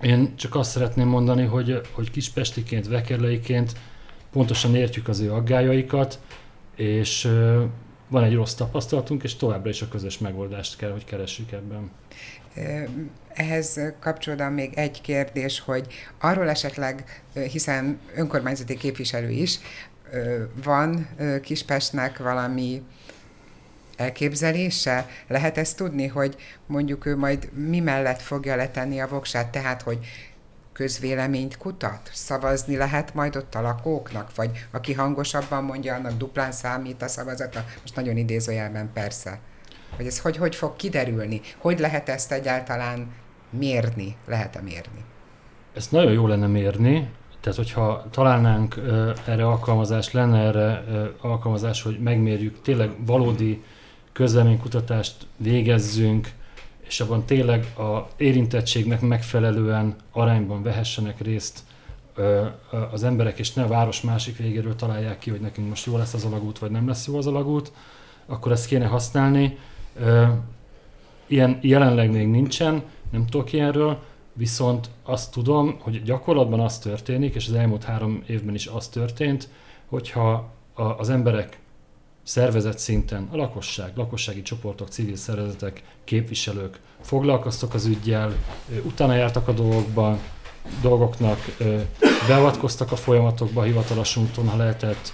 [0.01, 3.71] Én csak azt szeretném mondani, hogy, hogy kispestiként, vekerleiként
[4.31, 6.19] pontosan értjük az ő aggájaikat,
[6.75, 7.31] és
[8.07, 11.91] van egy rossz tapasztalatunk, és továbbra is a közös megoldást kell, hogy keressük ebben.
[13.33, 15.87] Ehhez kapcsolódóan még egy kérdés, hogy
[16.19, 19.59] arról esetleg, hiszen önkormányzati képviselő is,
[20.63, 21.07] van
[21.41, 22.81] Kispestnek valami
[23.95, 25.07] elképzelése?
[25.27, 26.35] Lehet ezt tudni, hogy
[26.65, 29.99] mondjuk ő majd mi mellett fogja letenni a voksát, tehát hogy
[30.73, 32.09] közvéleményt kutat?
[32.13, 34.35] Szavazni lehet majd ott a lakóknak?
[34.35, 37.65] Vagy aki hangosabban mondja, annak duplán számít a szavazata?
[37.81, 39.39] Most nagyon idézőjelben persze.
[39.95, 41.41] Hogy ez hogy, hogy fog kiderülni?
[41.57, 43.11] Hogy lehet ezt egyáltalán
[43.49, 44.15] mérni?
[44.27, 45.03] Lehet-e mérni?
[45.73, 47.09] Ezt nagyon jó lenne mérni,
[47.45, 53.63] tehát, hogyha találnánk uh, erre alkalmazás, lenne erre uh, alkalmazás, hogy megmérjük, tényleg valódi
[54.15, 56.31] közleménykutatást végezzünk,
[56.87, 61.59] és abban tényleg a érintettségnek megfelelően arányban vehessenek részt
[62.91, 66.13] az emberek, és ne a város másik végéről találják ki, hogy nekünk most jó lesz
[66.13, 67.71] az alagút, vagy nem lesz jó az alagút,
[68.25, 69.57] akkor ezt kéne használni.
[71.27, 73.99] Ilyen jelenleg még nincsen, nem tudok ilyenről,
[74.37, 79.49] Viszont azt tudom, hogy gyakorlatban az történik, és az elmúlt három évben is az történt,
[79.85, 81.59] hogyha az emberek
[82.25, 88.33] szervezet szinten, a lakosság, lakossági csoportok, civil szervezetek, képviselők foglalkoztak az ügyjel,
[88.83, 90.19] utána jártak a dolgokban,
[90.81, 91.39] dolgoknak,
[92.27, 95.13] beavatkoztak a folyamatokba hivatalos úton, ha lehetett,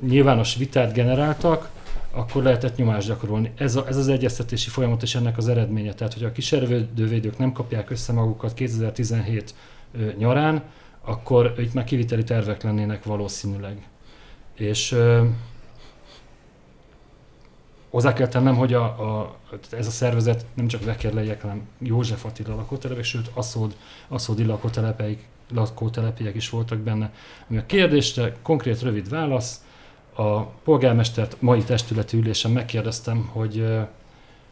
[0.00, 1.70] nyilvános vitát generáltak,
[2.10, 3.52] akkor lehetett nyomást gyakorolni.
[3.56, 5.94] Ez, a, ez az egyeztetési folyamat és ennek az eredménye.
[5.94, 9.54] Tehát, hogy a kísérődővédők nem kapják össze magukat 2017
[9.98, 10.62] ö, nyarán,
[11.04, 13.88] akkor itt már kiviteli tervek lennének valószínűleg.
[14.54, 14.96] És
[17.92, 19.36] hozzá kell tennem, hogy a, a,
[19.70, 23.76] ez a szervezet nem csak Vekerlejek, hanem József Attila lakótelepek, sőt Aszód,
[24.08, 27.12] Aszódi lakótelepek, lakótelepiek is voltak benne.
[27.48, 29.64] Ami a kérdésre konkrét rövid válasz,
[30.14, 33.60] a polgármestert mai testületi ülésen megkérdeztem, hogy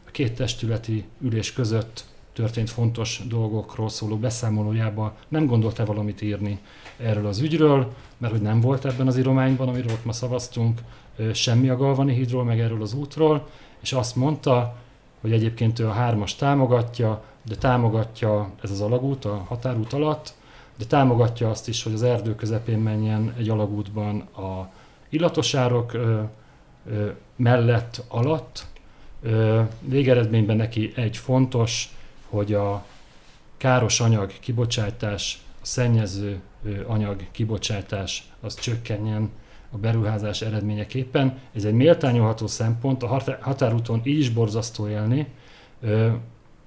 [0.06, 6.58] a két testületi ülés között történt fontos dolgokról szóló beszámolójában nem gondolt-e valamit írni
[6.98, 10.80] erről az ügyről, mert hogy nem volt ebben az írományban, amiről ott ma szavaztunk,
[11.32, 13.48] semmi a Galvani hídról, meg erről az útról,
[13.80, 14.76] és azt mondta,
[15.20, 20.34] hogy egyébként ő a hármas támogatja, de támogatja ez az alagút a határút alatt,
[20.76, 24.68] de támogatja azt is, hogy az erdő közepén menjen egy alagútban a
[25.08, 26.20] illatosárok ö,
[26.86, 28.66] ö, mellett, alatt.
[29.22, 31.94] Ö, végeredményben neki egy fontos,
[32.28, 32.84] hogy a
[33.56, 36.40] káros anyag kibocsátás, a szennyező
[36.86, 39.30] anyag kibocsátás az csökkenjen
[39.70, 41.38] a beruházás eredményeképpen.
[41.54, 45.26] Ez egy méltányolható szempont, a határúton így is borzasztó élni,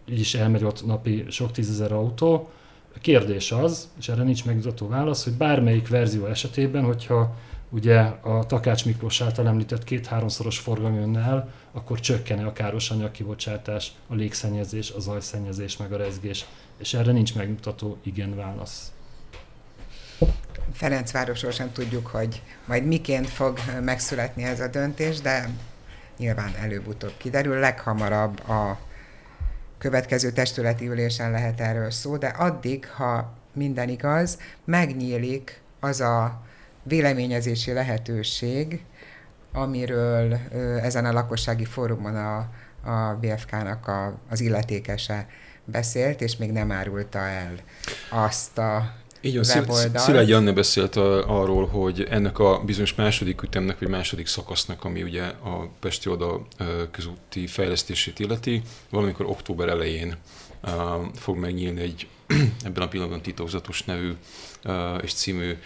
[0.10, 2.50] így is elmegy ott napi sok tízezer autó.
[2.96, 7.36] A kérdés az, és erre nincs megmutató válasz, hogy bármelyik verzió esetében, hogyha
[7.70, 13.92] ugye a Takács Miklós által említett két-háromszoros forgalom jönne el, akkor csökkene a káros anyagkibocsátás,
[14.08, 16.46] a légszennyezés, a zajszennyezés, meg a rezgés.
[16.78, 18.93] És erre nincs megmutató igen válasz.
[20.74, 25.50] Ferencvárosról sem tudjuk, hogy majd miként fog megszületni ez a döntés, de
[26.18, 27.60] nyilván előbb-utóbb kiderül.
[27.60, 28.80] Leghamarabb a
[29.78, 36.42] következő testületi ülésen lehet erről szó, de addig, ha minden igaz, megnyílik az a
[36.84, 38.84] véleményezési lehetőség,
[39.54, 40.40] amiről
[40.82, 42.38] ezen a lakossági fórumon a,
[42.90, 45.28] a BFK-nak a, az illetékese
[45.66, 47.56] beszélt, és még nem árulta el
[48.10, 48.94] azt a
[49.26, 49.44] így van,
[49.96, 55.04] Szilágy Anne beszélt a, arról, hogy ennek a bizonyos második ütemnek, vagy második szakasznak, ami
[55.04, 56.48] ugye a Pesti oda
[56.92, 60.18] közúti fejlesztését illeti, valamikor október elején
[61.16, 62.08] fog megnyílni egy
[62.66, 64.12] ebben a pillanatban titokzatos nevű
[65.02, 65.58] és című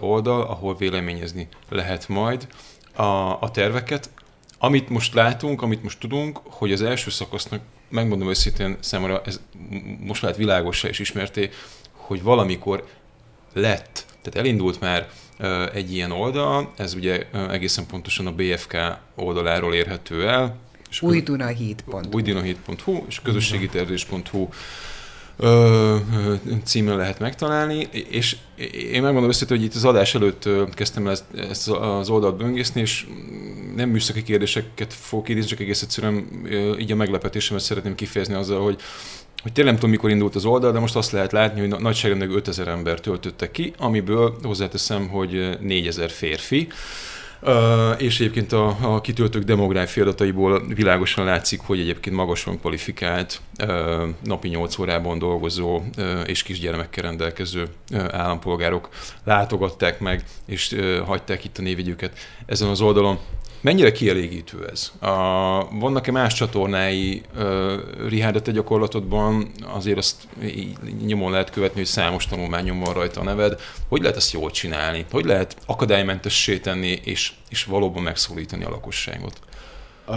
[0.00, 2.46] oldal, ahol véleményezni lehet majd
[2.94, 3.02] a,
[3.40, 4.10] a terveket.
[4.58, 9.40] Amit most látunk, amit most tudunk, hogy az első szakasznak, megmondom őszintén, számomra ez
[10.00, 11.50] most lehet világosra és ismerté,
[12.10, 12.84] hogy valamikor
[13.52, 15.08] lett, tehát elindult már
[15.74, 18.76] egy ilyen oldal, ez ugye egészen pontosan a BFK
[19.14, 20.56] oldaláról érhető el.
[21.00, 24.48] Újdunahíd.hu Újdunahíd.hu és közösségitervezés.hu
[26.64, 28.36] címen lehet megtalálni, és
[28.92, 32.80] én megmondom összető, hogy itt az adás előtt kezdtem el ezt, ezt az oldalt böngészni,
[32.80, 33.06] és
[33.76, 36.46] nem műszaki kérdéseket fogok idézni, csak egész egyszerűen
[36.78, 38.80] így a meglepetésemet szeretném kifejezni azzal, hogy
[39.42, 42.30] hogy tényleg nem tudom, mikor indult az oldal, de most azt lehet látni, hogy nagyságrendek
[42.30, 46.68] 5000 ember töltötte ki, amiből hozzáteszem, hogy 4000 férfi.
[47.42, 54.08] Uh, és egyébként a, a kitöltők demográfia adataiból világosan látszik, hogy egyébként magasan kvalifikált, uh,
[54.24, 57.68] napi 8 órában dolgozó uh, és kisgyermekkel rendelkező
[58.10, 58.88] állampolgárok
[59.24, 63.18] látogatták meg, és hagyták itt a névjegyüket ezen az oldalon.
[63.60, 64.92] Mennyire kielégítő ez?
[64.98, 65.08] A,
[65.70, 67.72] vannak-e más csatornái uh,
[68.08, 69.50] Rihárd, te gyakorlatodban?
[69.62, 70.28] Azért azt
[71.06, 73.60] nyomon lehet követni, hogy számos tanulmányon van rajta a neved.
[73.88, 75.04] Hogy lehet ezt jól csinálni?
[75.10, 79.40] Hogy lehet akadálymentessé tenni és, és valóban megszólítani a lakosságot?
[80.06, 80.16] Uh,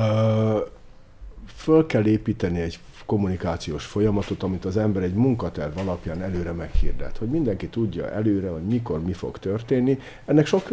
[1.58, 7.28] föl kell építeni egy kommunikációs folyamatot, amit az ember egy munkaterv alapján előre meghirdet, hogy
[7.28, 10.00] mindenki tudja előre, hogy mikor mi fog történni.
[10.26, 10.68] Ennek sok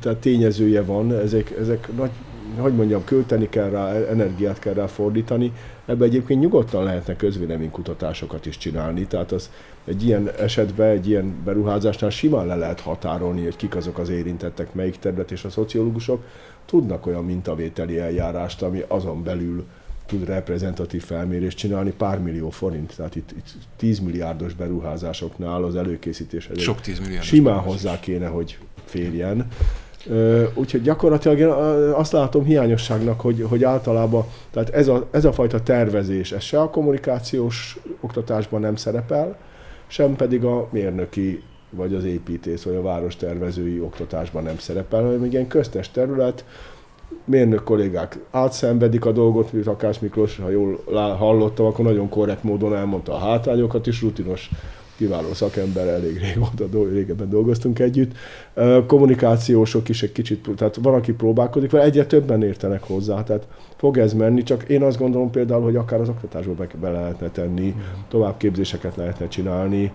[0.00, 2.10] tehát tényezője van, ezek, ezek nagy,
[2.58, 5.52] hogy mondjam, költeni kell rá, energiát kell rá fordítani.
[5.86, 9.50] Ebbe egyébként nyugodtan lehetne közvéleménykutatásokat is csinálni, tehát az
[9.84, 14.74] egy ilyen esetben, egy ilyen beruházásnál simán le lehet határolni, hogy kik azok az érintettek,
[14.74, 16.24] melyik terület, és a szociológusok
[16.64, 19.64] tudnak olyan mintavételi eljárást, ami azon belül
[20.06, 23.46] tud reprezentatív felmérést csinálni, pár millió forint, tehát itt, itt
[23.76, 29.46] 10 milliárdos beruházásoknál az előkészítéshez Sok 10 milliárdos simán hozzá kéne, hogy férjen.
[30.54, 31.46] Úgyhogy gyakorlatilag én
[31.92, 36.60] azt látom hiányosságnak, hogy, hogy általában, tehát ez a, ez a fajta tervezés, ez se
[36.60, 39.38] a kommunikációs oktatásban nem szerepel,
[39.86, 45.32] sem pedig a mérnöki, vagy az építész, vagy a várostervezői oktatásban nem szerepel, hanem egy
[45.32, 46.44] ilyen köztes terület,
[47.26, 50.80] mérnök kollégák átszenvedik a dolgot, mint Akás Miklós, ha jól
[51.18, 54.50] hallottam, akkor nagyon korrekt módon elmondta a hátrányokat is, rutinos
[54.96, 58.12] kiváló szakember, elég régóta, régebben dolgoztunk együtt.
[58.86, 63.46] Kommunikációsok is egy kicsit, tehát van, aki próbálkozik, vagy egyre többen értenek hozzá, tehát
[63.76, 67.30] fog ez menni, csak én azt gondolom például, hogy akár az oktatásba be, be lehetne
[67.30, 67.74] tenni,
[68.08, 69.92] továbbképzéseket lehetne csinálni,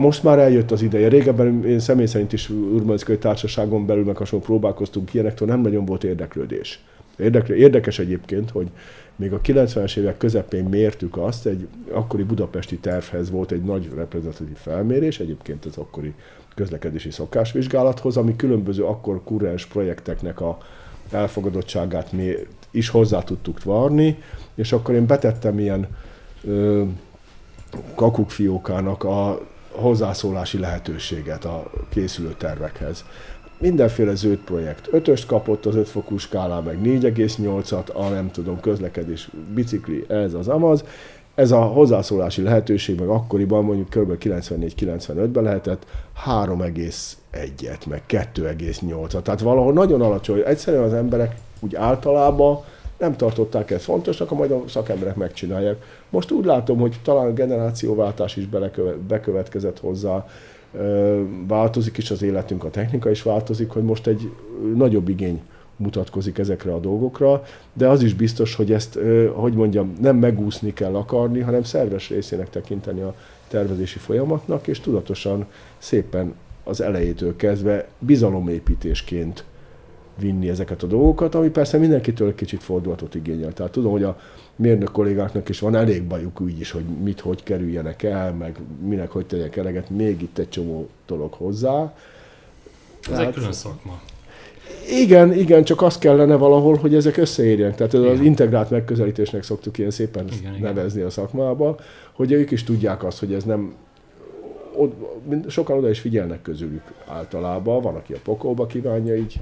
[0.00, 1.08] most már eljött az ideje.
[1.08, 6.04] Régebben én személy szerint is urbanszkai társaságon belül meg hasonló próbálkoztunk ilyenektől, nem nagyon volt
[6.04, 6.84] érdeklődés.
[7.16, 8.68] Érdekle, érdekes egyébként, hogy
[9.16, 14.56] még a 90-es évek közepén mértük azt, egy akkori budapesti tervhez volt egy nagy reprezentatív
[14.56, 16.14] felmérés, egyébként az akkori
[16.54, 20.58] közlekedési szokásvizsgálathoz, ami különböző akkor kurrens projekteknek a
[21.10, 22.32] elfogadottságát mi
[22.70, 24.18] is hozzá tudtuk varni,
[24.54, 25.86] és akkor én betettem ilyen
[26.44, 26.82] ö,
[27.94, 29.40] kakukfiókának a
[29.70, 33.04] hozzászólási lehetőséget a készülő tervekhez.
[33.58, 34.88] Mindenféle zöld projekt.
[34.90, 40.84] Ötöst kapott az ötfokú skálán, meg 4,8-at, a nem tudom, közlekedés, bicikli, ez az amaz.
[41.34, 44.24] Ez a hozzászólási lehetőség meg akkoriban mondjuk kb.
[44.24, 45.86] 94-95-ben lehetett
[46.26, 49.22] 3,1-et, meg 2,8-at.
[49.22, 50.42] Tehát valahol nagyon alacsony.
[50.46, 52.64] Egyszerűen az emberek úgy általában
[52.98, 55.84] nem tartották ezt fontosnak, majd a szakemberek megcsinálják.
[56.10, 58.48] Most úgy látom, hogy talán a generációváltás is
[59.08, 60.26] bekövetkezett hozzá,
[61.46, 64.32] változik is az életünk, a technika is változik, hogy most egy
[64.74, 65.40] nagyobb igény
[65.76, 67.42] mutatkozik ezekre a dolgokra,
[67.72, 68.98] de az is biztos, hogy ezt,
[69.32, 73.14] hogy mondjam, nem megúszni kell akarni, hanem szerves részének tekinteni a
[73.48, 75.46] tervezési folyamatnak, és tudatosan
[75.78, 76.34] szépen
[76.64, 79.44] az elejétől kezdve bizalomépítésként
[80.18, 83.52] vinni ezeket a dolgokat, ami persze mindenkitől kicsit fordulatot igényel.
[83.52, 84.20] Tehát tudom, hogy a
[84.56, 89.10] mérnök kollégáknak is van elég bajuk úgy is, hogy mit, hogy kerüljenek el, meg minek,
[89.10, 91.94] hogy tegyenek eleget, még itt egy csomó dolog hozzá.
[93.00, 94.00] Ez Tehát, egy külön szakma.
[94.90, 97.76] Igen, igen, csak azt kellene valahol, hogy ezek összeérjenek.
[97.76, 101.08] Tehát ez az integrált megközelítésnek szoktuk ilyen szépen igen, nevezni igen.
[101.08, 101.76] a szakmába,
[102.12, 103.74] hogy ők is tudják azt, hogy ez nem
[105.46, 109.40] sokan oda is figyelnek közülük általában, van, aki a pokolba kívánja így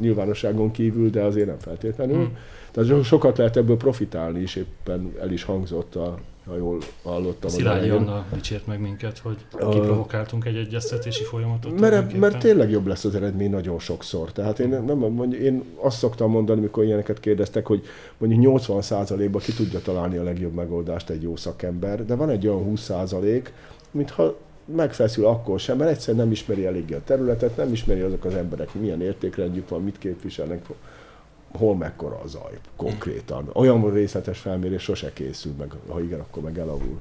[0.00, 2.16] nyilvánosságon kívül, de azért nem feltétlenül.
[2.16, 2.36] Hmm.
[2.70, 7.50] Tehát sokat lehet ebből profitálni, és éppen el is hangzott a ha jól hallottam.
[7.50, 11.80] Szilágyi Anna dicsért meg minket, hogy kiprovokáltunk egy egyeztetési folyamatot.
[11.80, 14.32] Mert, mert tényleg jobb lesz az eredmény nagyon sokszor.
[14.32, 17.82] Tehát én, nem, mondjuk, én azt szoktam mondani, mikor ilyeneket kérdeztek, hogy
[18.18, 22.72] mondjuk 80%-ban ki tudja találni a legjobb megoldást egy jó szakember, de van egy olyan
[22.74, 23.48] 20%,
[23.90, 24.36] mintha
[24.76, 28.74] megfeszül akkor sem, mert egyszerűen nem ismeri eléggé a területet, nem ismeri azok az emberek,
[28.74, 30.66] milyen értékrendjük van, mit képviselnek,
[31.52, 33.50] hol mekkora a zaj konkrétan.
[33.52, 37.00] Olyan részletes felmérés sose készül meg, ha igen, akkor meg elavul.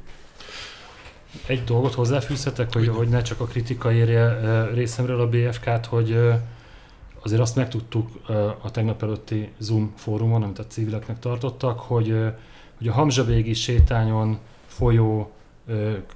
[1.48, 4.40] Egy dolgot hozzáfűzhetek, hogy, hogy ne csak a kritika érje
[4.74, 6.18] részemről a BFK-t, hogy
[7.24, 8.10] azért azt megtudtuk
[8.62, 12.16] a tegnap előtti Zoom fórumon, amit a civileknek tartottak, hogy,
[12.78, 15.32] hogy a Hamzsabégi sétányon folyó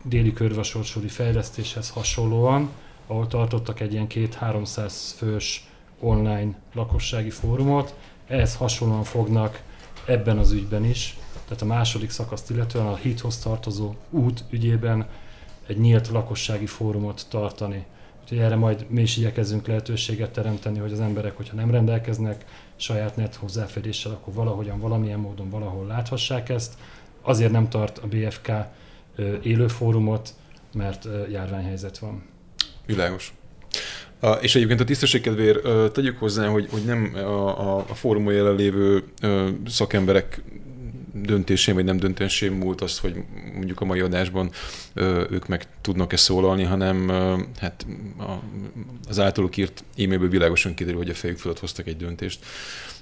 [0.04, 2.70] déli körvasorsori fejlesztéshez hasonlóan,
[3.08, 7.96] ahol tartottak egy ilyen két-háromszáz fős online lakossági fórumot,
[8.28, 9.62] ehhez hasonlóan fognak
[10.06, 15.08] ebben az ügyben is, tehát a második szakaszt illetően a hithoz tartozó út ügyében
[15.68, 17.86] egy nyílt lakossági fórumot tartani.
[18.22, 22.46] Úgyhogy erre majd mi is igyekezzünk lehetőséget teremteni, hogy az emberek, hogyha nem rendelkeznek
[22.76, 26.74] saját net hozzáféréssel, akkor valahogyan, valamilyen módon valahol láthassák ezt.
[27.22, 28.52] Azért nem tart a BFK
[29.44, 30.34] élő fórumot,
[30.74, 32.24] mert járványhelyzet van.
[32.86, 33.34] Világos.
[34.20, 38.34] A, és egyébként a tisztesség kedvéért tegyük hozzá, hogy, hogy nem a, a, a fórumon
[38.34, 39.04] jelenlévő
[39.68, 40.42] szakemberek
[41.14, 44.52] döntésén vagy nem döntésén múlt az, hogy mondjuk a mai adásban
[45.30, 47.10] ők meg tudnak-e szólalni, hanem
[47.60, 47.86] hát
[49.08, 52.46] az általuk írt e-mailből világosan kiderül, hogy a fejük fölött hoztak egy döntést,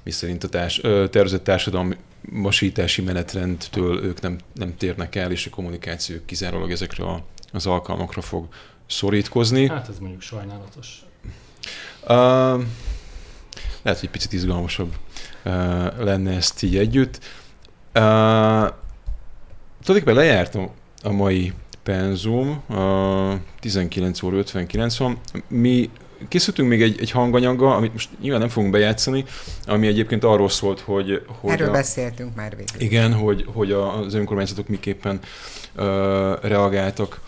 [0.03, 6.17] miszerint a társ, tervezett társadalmi masítási menetrendtől ők nem, nem térnek el, és a kommunikáció
[6.25, 8.47] kizárólag ezekre a, az alkalmakra fog
[8.87, 9.67] szorítkozni.
[9.67, 11.01] Hát ez mondjuk sajnálatos.
[12.01, 12.07] Uh,
[13.81, 14.95] lehet, hogy egy picit izgalmasabb
[15.45, 15.53] uh,
[15.97, 17.19] lenne ezt így együtt.
[17.99, 18.05] Uh,
[19.83, 20.69] tulajdonképpen lejártam
[21.03, 25.19] a mai penzum, uh, 19 óra 59 van.
[25.47, 25.89] Mi
[26.27, 29.25] készültünk még egy, egy hanganyaggal, amit most nyilván nem fogunk bejátszani,
[29.65, 31.25] ami egyébként arról szólt, hogy...
[31.27, 32.81] hogy Erről a, beszéltünk már végül.
[32.81, 35.19] Igen, hogy, hogy az önkormányzatok miképpen
[35.77, 35.83] uh,
[36.41, 37.21] reagáltak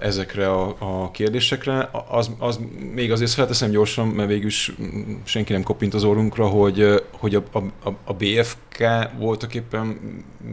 [0.00, 1.90] ezekre a, a kérdésekre.
[2.08, 2.60] Az, az
[2.94, 4.72] még azért felteszem gyorsan, mert végül is
[5.24, 8.84] senki nem kopint az orrunkra, hogy, hogy a, a, a BFK
[9.18, 10.00] voltak éppen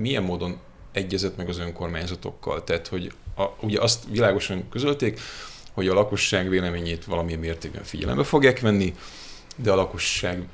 [0.02, 0.58] milyen módon
[0.92, 2.64] egyezett meg az önkormányzatokkal.
[2.64, 5.20] Tehát, hogy a, ugye azt világosan közölték,
[5.74, 8.94] hogy a lakosság véleményét valamilyen mértékben figyelembe fogják venni,
[9.56, 10.48] de a lakosság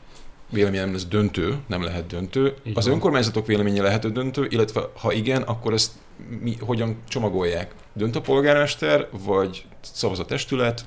[0.49, 2.53] véleménye nem lesz döntő, nem lehet döntő.
[2.63, 2.93] Így az van.
[2.93, 5.91] önkormányzatok véleménye lehet döntő, illetve ha igen, akkor ezt
[6.41, 7.73] mi, hogyan csomagolják?
[7.93, 10.85] Dönt a polgármester, vagy szavaz a testület?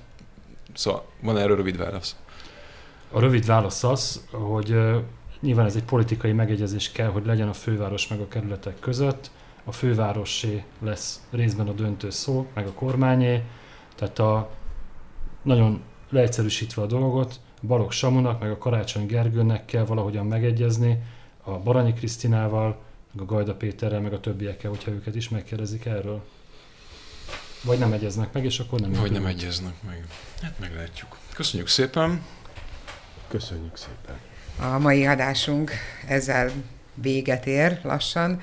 [0.75, 2.17] Szóval van erről rövid válasz?
[3.11, 4.77] A rövid válasz az, hogy
[5.41, 9.31] nyilván ez egy politikai megegyezés kell, hogy legyen a főváros meg a kerületek között.
[9.65, 13.43] A fővárosé lesz részben a döntő szó, meg a kormányé.
[13.95, 14.51] Tehát a
[15.43, 21.03] nagyon leegyszerűsítve a dolgot, Balogh Samunak, meg a Karácsony Gergőnek kell valahogyan megegyezni,
[21.43, 22.79] a Baranyi Krisztinával,
[23.13, 26.23] meg a Gajda Péterrel, meg a többiekkel, hogyha őket is megkérdezik erről.
[27.63, 30.05] Vagy nem egyeznek meg, és akkor nem Vagy nem egyeznek meg.
[30.43, 31.19] Hát meglátjuk.
[31.35, 32.23] Köszönjük szépen.
[33.29, 34.19] Köszönjük szépen.
[34.75, 35.71] A mai adásunk
[36.07, 36.51] ezzel
[36.95, 38.41] véget ér lassan.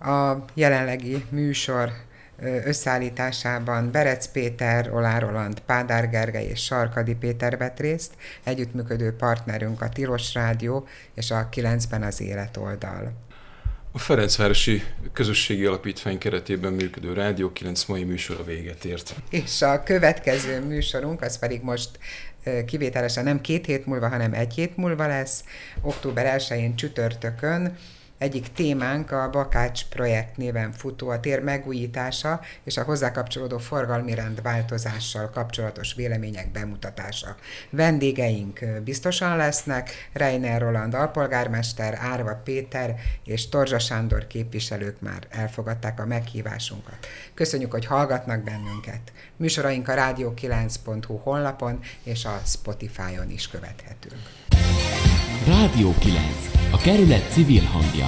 [0.00, 1.92] A jelenlegi műsor
[2.64, 8.14] összeállításában Berec Péter, Olár Roland, Pádár Gergely és Sarkadi Péter vett részt,
[8.44, 13.12] együttműködő partnerünk a Tilos Rádió és a 9-ben az Életoldal.
[13.92, 14.82] A Ferencvárosi
[15.12, 19.14] Közösségi Alapítvány keretében működő Rádió 9 mai műsora véget ért.
[19.30, 21.90] És a következő műsorunk, az pedig most
[22.66, 25.44] kivételesen nem két hét múlva, hanem egy hét múlva lesz,
[25.80, 27.76] október 1-én csütörtökön,
[28.18, 34.14] egyik témánk a Bakács projekt néven futó a tér megújítása és a hozzá kapcsolódó forgalmi
[34.14, 37.36] rend változással kapcsolatos vélemények bemutatása.
[37.70, 46.06] Vendégeink biztosan lesznek, Reiner Roland alpolgármester, Árva Péter és Torzsa Sándor képviselők már elfogadták a
[46.06, 47.06] meghívásunkat.
[47.34, 49.12] Köszönjük, hogy hallgatnak bennünket.
[49.36, 54.37] Műsoraink a rádió9.hu honlapon és a Spotify-on is követhetők.
[55.46, 56.20] Rádió 9.
[56.72, 58.06] A kerület civil hangja.